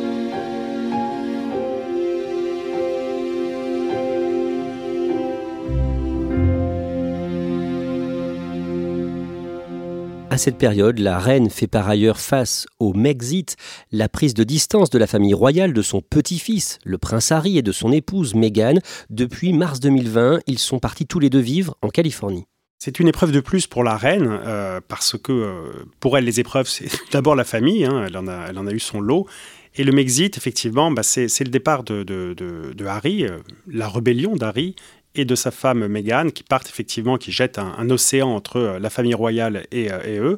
Cette 10.41 10.57
période, 10.57 10.97
la 10.97 11.19
reine 11.19 11.51
fait 11.51 11.67
par 11.67 11.87
ailleurs 11.87 12.19
face 12.19 12.65
au 12.79 12.93
Mexit, 12.93 13.57
la 13.91 14.09
prise 14.09 14.33
de 14.33 14.43
distance 14.43 14.89
de 14.89 14.97
la 14.97 15.05
famille 15.05 15.35
royale 15.35 15.71
de 15.71 15.83
son 15.83 16.01
petit-fils, 16.01 16.79
le 16.83 16.97
prince 16.97 17.31
Harry, 17.31 17.59
et 17.59 17.61
de 17.61 17.71
son 17.71 17.91
épouse 17.91 18.33
Meghan. 18.33 18.79
Depuis 19.11 19.53
mars 19.53 19.79
2020, 19.79 20.39
ils 20.47 20.57
sont 20.57 20.79
partis 20.79 21.05
tous 21.05 21.19
les 21.19 21.29
deux 21.29 21.37
vivre 21.39 21.77
en 21.83 21.89
Californie. 21.89 22.45
C'est 22.79 22.99
une 22.99 23.07
épreuve 23.07 23.31
de 23.31 23.39
plus 23.39 23.67
pour 23.67 23.83
la 23.83 23.95
reine, 23.95 24.27
euh, 24.43 24.81
parce 24.87 25.15
que 25.15 25.31
euh, 25.31 25.85
pour 25.99 26.17
elle, 26.17 26.25
les 26.25 26.39
épreuves, 26.39 26.67
c'est 26.67 26.89
d'abord 27.11 27.35
la 27.35 27.43
famille, 27.43 27.85
hein, 27.85 28.03
elle, 28.07 28.17
en 28.17 28.25
a, 28.25 28.71
eu 28.71 28.79
son 28.79 28.99
lot. 28.99 29.27
Et 29.75 29.83
le 29.83 29.91
Mexit, 29.91 30.35
effectivement, 30.37 30.89
bah, 30.89 31.03
c'est 31.03 31.43
le 31.43 31.51
départ 31.51 31.83
de 31.83 32.75
Harry, 32.87 33.25
euh, 33.25 33.37
la 33.67 33.87
rébellion 33.87 34.35
d'Harry, 34.35 34.75
et 35.15 35.25
de 35.25 35.35
sa 35.35 35.51
femme 35.51 35.87
Meghan, 35.87 36.29
qui 36.29 36.43
partent 36.43 36.69
effectivement, 36.69 37.17
qui 37.17 37.31
jettent 37.31 37.59
un, 37.59 37.89
océan 37.89 38.29
entre 38.29 38.57
euh, 38.57 38.79
la 38.79 38.89
famille 38.89 39.13
royale 39.13 39.65
et, 39.71 39.91
euh, 39.91 40.31
eux. 40.31 40.37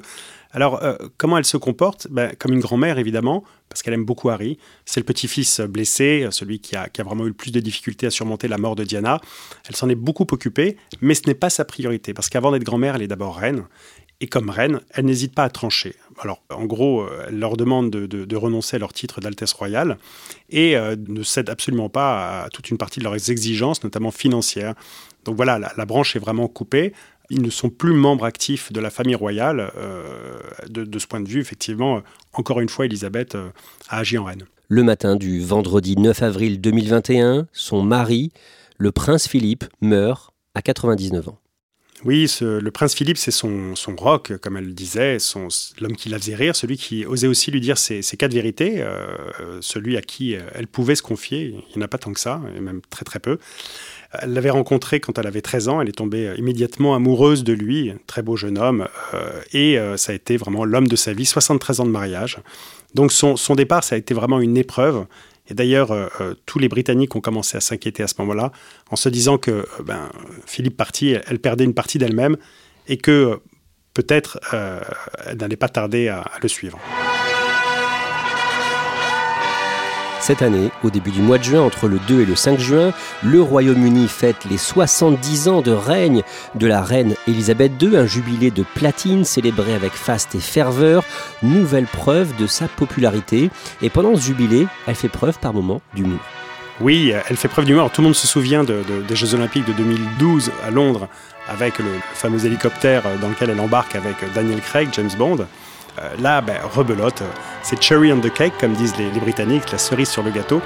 Alors, 0.51 0.83
euh, 0.83 0.95
comment 1.17 1.37
elle 1.37 1.45
se 1.45 1.57
comporte? 1.57 2.07
Ben, 2.11 2.31
Comme 2.37 2.53
une 2.53 2.59
grand-mère, 2.59 2.99
évidemment, 2.99 3.43
parce 3.69 3.81
qu'elle 3.81 3.93
aime 3.95 4.05
beaucoup 4.05 4.29
Harry. 4.29 4.59
C'est 4.85 4.99
le 4.99 5.05
petit-fils 5.05 5.61
blessé, 5.61 6.27
celui 6.29 6.59
qui 6.59 6.75
a, 6.75 6.89
qui 6.89 7.01
a, 7.01 7.03
vraiment 7.03 7.25
eu 7.25 7.29
le 7.29 7.33
plus 7.33 7.51
de 7.51 7.59
difficultés 7.59 8.05
à 8.05 8.11
surmonter 8.11 8.47
la 8.47 8.59
mort 8.59 8.75
de 8.75 8.83
Diana. 8.83 9.19
Elle 9.67 9.75
s'en 9.75 9.89
est 9.89 9.95
beaucoup 9.95 10.27
occupée, 10.31 10.77
mais 11.01 11.15
ce 11.15 11.23
n'est 11.25 11.33
pas 11.33 11.49
sa 11.49 11.65
priorité, 11.65 12.13
parce 12.13 12.29
qu'avant 12.29 12.51
d'être 12.51 12.63
grand-mère, 12.63 12.95
elle 12.95 13.01
est 13.01 13.07
d'abord 13.07 13.35
reine. 13.37 13.65
Et 14.23 14.27
comme 14.27 14.49
reine, 14.49 14.79
elle 14.91 15.03
n'hésite 15.03 15.35
pas 15.35 15.43
à 15.43 15.49
trancher. 15.49 15.95
Alors, 16.17 16.41
en 16.49 16.63
gros, 16.63 17.01
euh, 17.01 17.25
elle 17.27 17.39
leur 17.39 17.57
demande 17.57 17.89
de, 17.91 18.35
renoncer 18.37 18.77
à 18.77 18.79
leur 18.79 18.93
titre 18.93 19.19
d'Altesse 19.19 19.51
royale 19.51 19.97
et 20.49 20.77
euh, 20.77 20.95
ne 21.09 21.23
cède 21.23 21.49
absolument 21.49 21.89
pas 21.89 22.43
à 22.43 22.49
toute 22.49 22.69
une 22.69 22.77
partie 22.77 22.99
de 22.99 23.03
leurs 23.03 23.29
exigences, 23.29 23.83
notamment 23.83 24.11
financières. 24.11 24.75
Donc 25.25 25.35
voilà, 25.35 25.59
la, 25.59 25.85
branche 25.85 26.15
est 26.15 26.19
vraiment 26.19 26.47
coupée. 26.47 26.93
Ils 27.31 27.41
ne 27.41 27.49
sont 27.49 27.69
plus 27.69 27.91
membres 27.91 28.23
actifs 28.23 28.71
de 28.71 28.79
la 28.79 28.89
famille 28.89 29.15
royale. 29.15 29.73
Euh, 29.75 30.39
de, 30.69 30.99
ce 30.99 31.05
point 31.05 31.19
de 31.19 31.27
vue, 31.27 31.41
effectivement, 31.41 32.01
encore 32.31 32.61
une 32.61 32.69
fois, 32.69 32.85
Elisabeth 32.85 33.35
a 33.89 33.97
agi 33.97 34.17
en 34.17 34.23
reine. 34.23 34.45
Le 34.69 34.83
matin 34.83 35.17
du 35.17 35.41
vendredi 35.41 35.97
9 35.97 36.23
avril 36.23 36.61
2021, 36.61 37.49
son 37.51 37.83
mari, 37.83 38.31
le 38.77 38.93
prince 38.93 39.27
Philippe, 39.27 39.65
meurt 39.81 40.31
à 40.55 40.61
99 40.61 41.27
ans. 41.27 41.39
Oui, 42.05 42.29
le 42.41 42.69
prince 42.69 42.95
Philippe, 42.95 43.17
c'est 43.17 43.31
son, 43.31 43.75
son 43.75 43.95
rock, 43.95 44.33
comme 44.41 44.57
elle 44.57 44.65
le 44.65 44.73
disait, 44.73 45.17
l'homme 45.79 45.95
qui 45.95 46.09
la 46.09 46.19
faisait 46.19 46.35
rire, 46.35 46.53
celui 46.53 46.77
qui 46.77 47.05
osait 47.05 47.27
aussi 47.27 47.49
lui 47.49 47.61
dire 47.61 47.77
ses, 47.77 48.01
quatre 48.17 48.33
vérités, 48.33 48.81
euh, 48.81 49.15
celui 49.61 49.95
à 49.95 50.01
qui 50.01 50.35
elle 50.53 50.67
pouvait 50.67 50.95
se 50.95 51.01
confier. 51.01 51.55
Il 51.69 51.77
n'y 51.77 51.81
en 51.81 51.85
a 51.85 51.87
pas 51.87 51.97
tant 51.97 52.11
que 52.11 52.19
ça, 52.19 52.41
et 52.57 52.59
même 52.59 52.81
très 52.89 53.05
très 53.05 53.19
peu. 53.19 53.37
Elle 54.11 54.33
l'avait 54.33 54.49
rencontré 54.49 54.99
quand 54.99 55.17
elle 55.17 55.27
avait 55.27 55.41
13 55.41 55.69
ans, 55.69 55.81
elle 55.81 55.89
est 55.89 55.93
tombée 55.93 56.33
immédiatement 56.37 56.93
amoureuse 56.93 57.43
de 57.43 57.53
lui, 57.53 57.93
très 58.05 58.21
beau 58.21 58.35
jeune 58.35 58.57
homme, 58.57 58.87
euh, 59.13 59.41
et 59.53 59.79
euh, 59.79 59.97
ça 59.97 60.11
a 60.11 60.15
été 60.15 60.37
vraiment 60.37 60.65
l'homme 60.65 60.87
de 60.87 60.95
sa 60.95 61.13
vie, 61.13 61.25
73 61.25 61.79
ans 61.79 61.85
de 61.85 61.89
mariage. 61.89 62.39
Donc 62.93 63.11
son, 63.11 63.37
son, 63.37 63.55
départ, 63.55 63.83
ça 63.83 63.95
a 63.95 63.97
été 63.97 64.13
vraiment 64.13 64.39
une 64.39 64.55
épreuve. 64.55 65.05
Et 65.49 65.53
d'ailleurs, 65.53 65.91
euh, 65.91 66.07
tous 66.45 66.59
les 66.59 66.69
Britanniques 66.69 67.15
ont 67.15 67.21
commencé 67.21 67.57
à 67.57 67.61
s'inquiéter 67.61 68.03
à 68.03 68.07
ce 68.07 68.15
moment-là, 68.19 68.51
en 68.89 68.95
se 68.95 69.09
disant 69.09 69.37
que 69.37 69.65
ben, 69.83 70.09
Philippe 70.45 70.77
parti, 70.77 71.15
elle, 71.27 71.39
perdait 71.39 71.65
une 71.65 71.73
partie 71.73 71.97
d'elle-même, 71.97 72.37
et 72.87 72.97
que 72.97 73.39
peut-être 73.93 74.39
elle 75.25 75.37
n'allait 75.37 75.55
pas 75.55 75.69
tarder 75.69 76.07
à 76.07 76.25
le 76.41 76.47
suivre. 76.47 76.79
Cette 80.23 80.41
année, 80.41 80.71
au 80.85 80.89
début 80.89 81.11
du 81.11 81.21
mois 81.21 81.37
de 81.37 81.43
juin, 81.43 81.59
entre 81.59 81.89
le 81.89 81.99
2 82.07 82.21
et 82.21 82.25
le 82.25 82.37
5 82.37 82.57
juin, 82.57 82.93
le 83.23 83.41
Royaume-Uni 83.41 84.07
fête 84.07 84.45
les 84.49 84.57
70 84.57 85.49
ans 85.49 85.61
de 85.61 85.73
règne 85.73 86.23
de 86.55 86.65
la 86.65 86.81
reine 86.81 87.15
Elisabeth 87.27 87.73
II, 87.81 87.97
un 87.97 88.05
jubilé 88.05 88.49
de 88.49 88.63
platine 88.63 89.25
célébré 89.25 89.73
avec 89.73 89.91
faste 89.91 90.33
et 90.33 90.39
ferveur, 90.39 91.03
nouvelle 91.41 91.87
preuve 91.87 92.33
de 92.37 92.47
sa 92.47 92.69
popularité. 92.69 93.49
Et 93.81 93.89
pendant 93.89 94.15
ce 94.15 94.21
jubilé, 94.21 94.65
elle 94.87 94.95
fait 94.95 95.09
preuve 95.09 95.39
par 95.39 95.53
moments 95.53 95.81
d'humour. 95.93 96.21
Oui, 96.79 97.11
elle 97.29 97.35
fait 97.35 97.49
preuve 97.49 97.65
d'humour. 97.65 97.91
Tout 97.91 97.99
le 97.99 98.05
monde 98.05 98.15
se 98.15 98.25
souvient 98.25 98.63
des 98.63 99.15
Jeux 99.17 99.33
Olympiques 99.33 99.65
de 99.67 99.73
2012 99.73 100.51
à 100.65 100.71
Londres 100.71 101.09
avec 101.49 101.79
le 101.79 101.91
fameux 102.13 102.45
hélicoptère 102.45 103.03
dans 103.21 103.27
lequel 103.27 103.49
elle 103.49 103.59
embarque 103.59 103.97
avec 103.97 104.15
Daniel 104.33 104.61
Craig, 104.61 104.87
James 104.93 105.11
Bond. 105.17 105.45
Euh, 105.99 106.09
là, 106.19 106.41
ben, 106.41 106.57
rebelote, 106.73 107.23
c'est 107.61 107.81
cherry 107.81 108.11
on 108.11 108.19
the 108.19 108.33
cake, 108.33 108.53
comme 108.59 108.73
disent 108.73 108.95
les, 108.97 109.09
Britanniques, 109.19 109.71
la 109.71 109.77
cerise 109.77 110.09
sur 110.09 110.23
le 110.23 110.31
gâteau. 110.31 110.61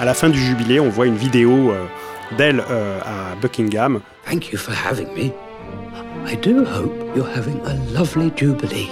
À 0.00 0.04
la 0.04 0.14
fin 0.14 0.28
du 0.28 0.38
jubilé, 0.38 0.80
on 0.80 0.88
voit 0.88 1.06
une 1.06 1.16
vidéo 1.16 1.70
euh, 1.70 1.84
d'elle 2.36 2.62
euh, 2.70 2.98
à 3.00 3.36
Buckingham. 3.40 4.00
Thank 4.26 4.52
you 4.52 4.58
for 4.58 4.74
having 4.74 5.08
me. 5.14 5.32
I 6.26 6.36
do 6.36 6.64
hope 6.64 6.92
you're 7.16 7.28
having 7.28 7.60
a 7.66 7.74
lovely 7.92 8.32
jubilee. 8.36 8.88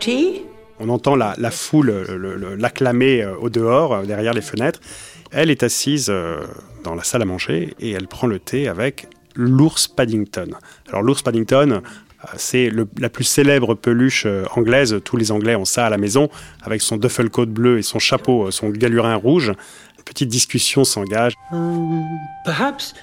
Tea? 0.00 0.42
On 0.80 0.88
entend 0.88 1.16
la, 1.16 1.34
foule 1.50 2.04
l'acclamer 2.58 3.24
au 3.40 3.48
dehors, 3.48 4.02
derrière 4.02 4.32
les 4.32 4.42
fenêtres. 4.42 4.80
Elle 5.30 5.50
est 5.50 5.62
assise 5.62 6.12
dans 6.82 6.96
la 6.96 7.04
salle 7.04 7.22
à 7.22 7.24
manger 7.24 7.74
et 7.78 7.92
elle 7.92 8.08
prend 8.08 8.26
le 8.26 8.40
thé 8.40 8.66
avec 8.66 9.06
l'ours 9.36 9.88
Paddington. 9.88 10.50
Alors 10.88 11.02
l'ours 11.02 11.22
Paddington, 11.22 11.80
c'est 12.36 12.70
la 12.98 13.08
plus 13.08 13.24
célèbre 13.24 13.74
peluche 13.74 14.24
euh, 14.26 14.44
anglaise. 14.54 15.00
Tous 15.04 15.16
les 15.16 15.30
Anglais 15.32 15.54
ont 15.56 15.64
ça 15.64 15.86
à 15.86 15.90
la 15.90 15.98
maison, 15.98 16.28
avec 16.62 16.82
son 16.82 16.96
duffel 16.96 17.30
coat 17.30 17.46
bleu 17.46 17.78
et 17.78 17.82
son 17.82 17.98
chapeau, 17.98 18.46
euh, 18.46 18.50
son 18.50 18.70
galurin 18.70 19.16
rouge. 19.16 19.52
Une 19.98 20.04
petite 20.04 20.28
discussion 20.28 20.84
s'engage. 20.84 21.34
Um, 21.52 22.04
perhaps 22.44 22.94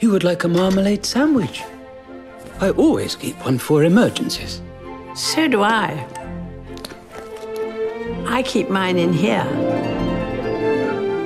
you 0.00 0.10
would 0.10 0.24
like 0.24 0.44
a 0.44 0.48
marmalade 0.48 1.04
sandwich. 1.04 1.62
I 2.60 2.70
always 2.70 3.16
keep 3.16 3.34
one 3.44 3.58
for 3.58 3.82
emergencies. 3.82 4.62
So 5.14 5.48
do 5.48 5.62
I. 5.62 6.06
I 8.26 8.42
keep 8.42 8.70
mine 8.70 8.98
in 8.98 9.12
here. 9.12 9.46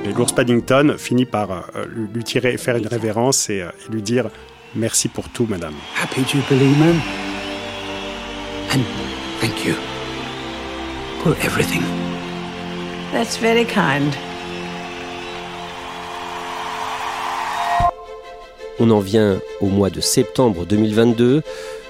Et 0.05 0.13
l'ours 0.13 0.31
Paddington 0.31 0.95
finit 0.97 1.25
par 1.25 1.51
euh, 1.51 1.85
lui 2.13 2.23
tirer, 2.23 2.57
faire 2.57 2.77
une 2.77 2.87
révérence 2.87 3.49
et 3.49 3.63
lui 3.89 4.01
dire 4.01 4.29
Merci 4.77 5.07
pour 5.07 5.27
tout, 5.29 5.47
madame. 5.49 5.73
Happy 5.99 6.21
Jubilee, 6.21 6.75
ma'am. 6.77 7.01
And 8.71 8.83
thank 9.41 9.65
you 9.65 9.73
for 11.23 11.35
everything. 11.43 11.81
That's 13.11 13.39
very 13.39 13.65
kind. 13.65 14.13
On 18.79 18.91
en 18.91 18.99
vient 18.99 19.39
au 19.61 19.65
mois 19.65 19.89
de 19.89 19.99
septembre 19.99 20.67
2022. 20.67 21.41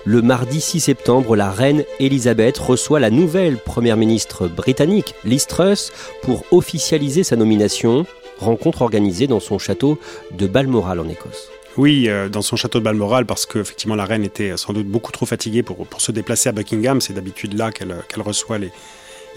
Le 0.06 0.22
mardi 0.22 0.62
6 0.62 0.80
septembre, 0.80 1.36
la 1.36 1.52
reine 1.52 1.84
Elisabeth 2.00 2.58
reçoit 2.58 3.02
la 3.02 3.10
nouvelle 3.10 3.58
première 3.58 3.98
ministre 3.98 4.48
britannique, 4.48 5.14
Liz 5.26 5.46
Truss, 5.46 5.92
pour 6.22 6.46
officialiser 6.52 7.26
sa 7.26 7.36
nomination. 7.36 8.06
Rencontre 8.40 8.82
organisée 8.82 9.28
dans 9.28 9.42
son 9.42 9.60
château 9.60 10.00
de 10.32 10.48
Balmoral 10.48 11.02
en 11.02 11.10
Écosse. 11.10 11.50
Oui, 11.78 12.06
euh, 12.08 12.28
dans 12.28 12.42
son 12.42 12.56
château 12.56 12.80
de 12.80 12.84
Balmoral, 12.84 13.28
parce 13.28 13.46
qu'effectivement 13.46 13.96
la 13.96 14.06
reine 14.06 14.24
était 14.24 14.58
sans 14.58 14.74
doute 14.74 14.88
beaucoup 14.88 15.12
trop 15.12 15.28
fatiguée 15.28 15.62
pour, 15.62 15.78
se 16.00 16.12
déplacer 16.12 16.50
à 16.50 16.52
Buckingham. 16.52 17.02
C'est 17.02 17.14
d'habitude 17.14 17.54
là 17.54 17.72
qu'elle 17.72 17.94
reçoit 18.18 18.58
les, 18.58 18.72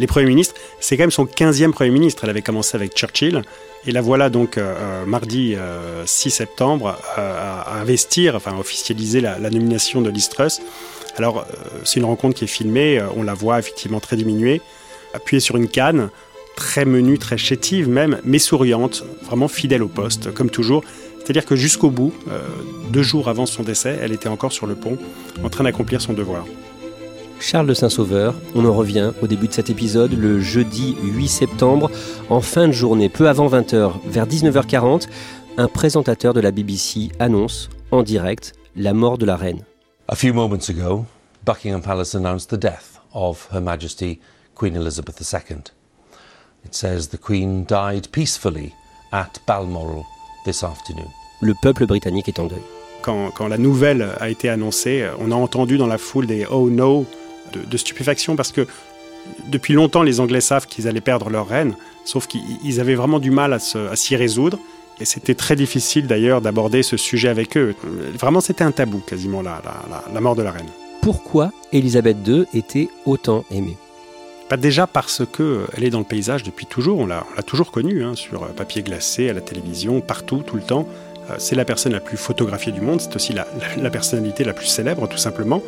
premiers 0.07 0.27
ministres. 0.27 0.55
C'est 0.81 0.97
quand 0.97 1.03
même 1.03 1.11
son 1.11 1.27
15e 1.27 1.73
premier 1.73 1.91
ministre. 1.91 2.25
Elle 2.25 2.31
avait 2.31 2.41
commencé 2.41 2.77
avec 2.77 2.97
Churchill. 2.97 3.43
Et 3.87 3.93
la 3.93 4.01
voilà 4.01 4.31
donc 4.31 4.57
euh, 4.57 4.75
euh, 4.77 5.07
mardi 5.07 5.55
6 6.07 6.31
septembre 6.31 6.99
à 7.17 7.79
investir, 7.79 8.35
enfin 8.35 8.53
à 8.57 8.59
officialiser 8.59 9.21
la, 9.21 9.39
nomination 9.39 10.01
de 10.01 10.09
Liz. 10.09 10.31
Alors 11.17 11.47
c'est 11.85 12.01
une 12.01 12.07
rencontre 12.07 12.35
qui 12.37 12.45
est 12.45 12.49
filmée, 12.49 13.03
on 13.17 13.23
la 13.23 13.35
voit 13.35 13.59
effectivement 13.59 14.01
très 14.01 14.17
diminuée, 14.17 14.63
appuyée 15.13 15.41
sur 15.41 15.57
une 15.57 15.69
canne, 15.69 16.09
très 16.57 16.85
menue, 16.85 17.19
très 17.19 17.37
chétive 17.37 17.89
même, 17.89 18.21
mais 18.25 18.39
souriante, 18.39 19.05
vraiment 19.23 19.49
fidèle 19.49 19.83
au 19.83 19.89
poste, 19.89 20.33
comme 20.33 20.51
toujours. 20.51 20.85
C'est-à-dire 21.23 21.47
que 21.47 21.57
jusqu'au 21.57 21.91
bout, 21.91 22.13
euh, 22.29 22.41
deux 22.91 23.03
jours 23.03 23.29
avant 23.29 23.47
son 23.47 23.63
décès, 23.63 23.99
elle 24.01 24.13
était 24.13 24.29
encore 24.29 24.53
sur 24.53 24.67
le 24.67 24.75
pont, 24.75 24.99
en 25.45 25.49
train 25.49 25.65
d'accomplir 25.65 26.01
son 26.01 26.13
devoir. 26.13 26.45
Charles 27.39 27.67
de 27.67 27.75
Saint-Sauveur, 27.75 28.35
on 28.55 28.67
en 28.67 28.75
revient 28.75 29.13
au 29.23 29.27
début 29.27 29.49
de 29.49 29.53
cet 29.53 29.71
épisode, 29.71 30.13
le 30.13 30.41
jeudi 30.41 30.97
8 31.03 31.29
septembre, 31.29 31.91
en 32.29 32.41
fin 32.41 32.67
de 32.69 32.73
journée, 32.73 33.09
peu 33.09 33.29
avant 33.29 33.49
20h, 33.49 33.93
vers 34.07 34.27
19h40, 34.27 35.09
un 35.57 35.69
présentateur 35.69 36.35
de 36.35 36.41
la 36.41 36.51
BBC 36.51 37.09
annonce 37.19 37.71
en 37.91 38.03
direct 38.03 38.53
la 38.77 38.93
mort 38.93 39.17
de 39.17 39.25
la 39.25 39.37
reine. 39.37 39.65
A 40.09 40.17
few 40.17 40.35
moments 40.35 40.69
ago, 40.69 41.07
Buckingham 41.45 41.81
Palace 41.81 42.15
announced 42.15 42.51
the 42.51 42.61
death 42.61 43.01
of 43.15 43.49
Her 43.53 43.61
Majesty 43.61 44.21
Queen 44.55 44.77
Elizabeth 44.77 45.21
II. 45.21 45.57
It 46.65 46.75
says 46.75 47.09
the 47.09 47.19
Queen 47.19 47.65
died 47.65 48.09
peacefully 48.13 48.75
at 49.13 49.41
Balmoral 49.47 50.05
this 50.45 50.63
afternoon 50.63 51.11
le 51.41 51.55
peuple 51.55 51.87
britannique 51.87 52.29
est 52.29 52.39
en 52.39 52.47
deuil. 52.47 52.63
Quand, 53.03 53.49
la 53.49 53.57
nouvelle 53.57 54.07
a 54.21 54.29
été 54.29 54.51
annoncée, 54.51 55.07
on 55.19 55.33
a 55.33 55.35
entendu 55.35 55.79
dans 55.79 55.87
la 55.87 55.97
foule 55.97 56.27
des 56.27 56.47
oh 56.51 56.69
no 56.69 57.07
de, 57.53 57.77
stupéfaction 57.79 58.37
parce 58.37 58.53
que 58.53 58.67
depuis 59.49 59.73
longtemps 59.73 60.03
les 60.03 60.21
Anglais 60.21 60.43
savent 60.43 60.67
qu'ils 60.67 60.87
allaient 60.87 61.01
perdre 61.01 61.31
leur 61.31 61.49
reine, 61.49 61.75
sauf 62.05 62.27
qu'ils 62.27 62.79
avaient 62.79 62.95
vraiment 62.95 63.19
du 63.19 63.31
mal 63.31 63.55
à 63.55 63.59
s'y 63.97 64.17
résoudre. 64.17 64.59
Et 65.01 65.07
c'était 65.07 65.35
très 65.35 65.57
difficile 65.57 66.07
d'ailleurs 66.07 66.43
d'aborder 66.43 66.83
ce 66.83 66.99
sujet 66.99 67.29
avec 67.29 67.57
eux. 67.57 67.75
Vraiment, 68.19 68.43
c'était 68.43 68.65
un 68.65 68.71
tabou 68.71 68.99
quasiment 68.99 69.41
la, 69.41 69.63
la, 70.13 70.21
mort 70.21 70.37
de 70.37 70.43
la 70.43 70.51
reine. 70.51 70.69
Pourquoi 71.01 71.53
Élisabeth 71.73 72.19
II 72.27 72.45
était 72.53 72.91
autant 73.07 73.47
aimée? 73.51 73.79
Déjà 74.57 74.87
parce 74.87 75.23
qu'elle 75.25 75.85
est 75.85 75.91
dans 75.91 75.99
le 76.01 76.05
paysage 76.05 76.43
depuis 76.43 76.67
toujours, 76.67 76.99
on 76.99 77.07
l'a 77.07 77.25
toujours 77.47 77.71
connue, 77.71 78.05
hein, 78.05 78.15
sur 78.15 78.47
papier 78.49 78.83
glacé, 78.83 79.29
à 79.29 79.33
la 79.33 79.41
télévision, 79.41 80.01
partout, 80.01 80.43
tout 80.47 80.57
le 80.57 80.63
temps. 80.63 80.87
Euh, 81.31 81.35
c'est 81.39 81.55
la 81.55 81.65
personne 81.65 81.93
la 81.93 82.01
plus 82.01 82.17
photographiée 82.17 82.73
du 82.73 82.81
monde, 82.81 83.01
c'est 83.01 83.15
aussi 83.15 83.33
la, 83.33 83.91
personnalité 83.91 84.45
la 84.45 84.53
plus 84.53 84.67
célèbre, 84.67 85.09
tout 85.09 85.19
simplement. 85.19 85.63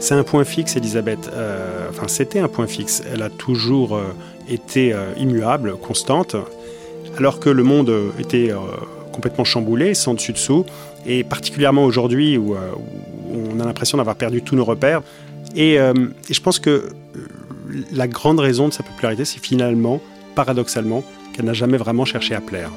C'est 0.00 0.14
un 0.14 0.24
point 0.24 0.44
fixe, 0.44 0.76
Elisabeth. 0.76 1.30
Euh, 1.32 1.88
enfin, 1.90 2.08
c'était 2.08 2.38
un 2.38 2.48
point 2.48 2.66
fixe. 2.66 3.02
Elle 3.12 3.22
a 3.22 3.30
toujours 3.30 3.96
euh, 3.96 4.14
été 4.48 4.94
immuable, 5.18 5.76
constante, 5.76 6.34
alors 7.18 7.38
que 7.40 7.50
le 7.50 7.62
monde 7.62 7.92
était 8.18 8.50
complètement 9.12 9.44
chamboulé, 9.44 9.92
sans 9.92 10.14
dessus-dessous, 10.14 10.64
et 11.04 11.22
particulièrement 11.22 11.84
aujourd'hui 11.84 12.38
où, 12.38 12.56
on 13.30 13.60
a 13.60 13.64
l'impression 13.66 13.98
d'avoir 13.98 14.16
perdu 14.16 14.40
tous 14.40 14.56
nos 14.56 14.64
repères. 14.64 15.02
Et, 15.54 15.76
je 16.30 16.40
pense 16.40 16.58
que 16.58 16.88
la 17.92 18.08
grande 18.08 18.40
raison 18.40 18.68
de 18.68 18.72
sa 18.72 18.82
popularité, 18.82 19.24
c'est 19.24 19.44
finalement, 19.44 20.00
paradoxalement, 20.34 21.02
qu'elle 21.32 21.46
n'a 21.46 21.52
jamais 21.52 21.78
vraiment 21.78 22.04
cherché 22.04 22.34
à 22.34 22.40
plaire. 22.40 22.70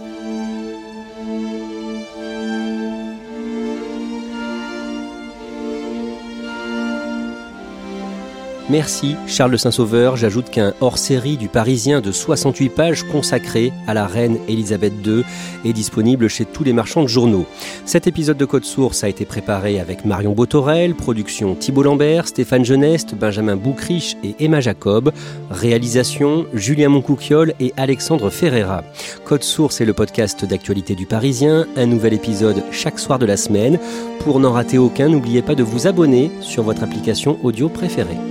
Merci 8.71 9.17
Charles 9.27 9.51
de 9.51 9.57
Saint-Sauveur. 9.57 10.15
J'ajoute 10.15 10.49
qu'un 10.49 10.71
hors-série 10.79 11.35
du 11.35 11.49
Parisien 11.49 11.99
de 11.99 12.13
68 12.13 12.69
pages 12.69 13.03
consacré 13.03 13.73
à 13.85 13.93
la 13.93 14.07
reine 14.07 14.37
Elisabeth 14.47 14.93
II 15.05 15.25
est 15.65 15.73
disponible 15.73 16.29
chez 16.29 16.45
tous 16.45 16.63
les 16.63 16.71
marchands 16.71 17.03
de 17.03 17.09
journaux. 17.09 17.45
Cet 17.83 18.07
épisode 18.07 18.37
de 18.37 18.45
Code 18.45 18.63
Source 18.63 19.03
a 19.03 19.09
été 19.09 19.25
préparé 19.25 19.77
avec 19.81 20.05
Marion 20.05 20.31
Botorel, 20.31 20.95
production 20.95 21.53
Thibault 21.53 21.83
Lambert, 21.83 22.29
Stéphane 22.29 22.63
Geneste, 22.63 23.13
Benjamin 23.13 23.57
Boucriche 23.57 24.15
et 24.23 24.35
Emma 24.39 24.61
Jacob, 24.61 25.11
réalisation 25.49 26.45
Julien 26.53 26.87
Moncouquiol 26.87 27.53
et 27.59 27.73
Alexandre 27.75 28.29
Ferreira. 28.29 28.85
Code 29.25 29.43
Source 29.43 29.81
est 29.81 29.85
le 29.85 29.93
podcast 29.93 30.45
d'actualité 30.45 30.95
du 30.95 31.05
Parisien, 31.05 31.67
un 31.75 31.87
nouvel 31.87 32.13
épisode 32.13 32.63
chaque 32.71 32.99
soir 32.99 33.19
de 33.19 33.25
la 33.25 33.35
semaine. 33.35 33.79
Pour 34.21 34.39
n'en 34.39 34.53
rater 34.53 34.77
aucun, 34.77 35.09
n'oubliez 35.09 35.41
pas 35.41 35.55
de 35.55 35.63
vous 35.63 35.87
abonner 35.87 36.31
sur 36.39 36.63
votre 36.63 36.83
application 36.83 37.37
audio 37.43 37.67
préférée. 37.67 38.30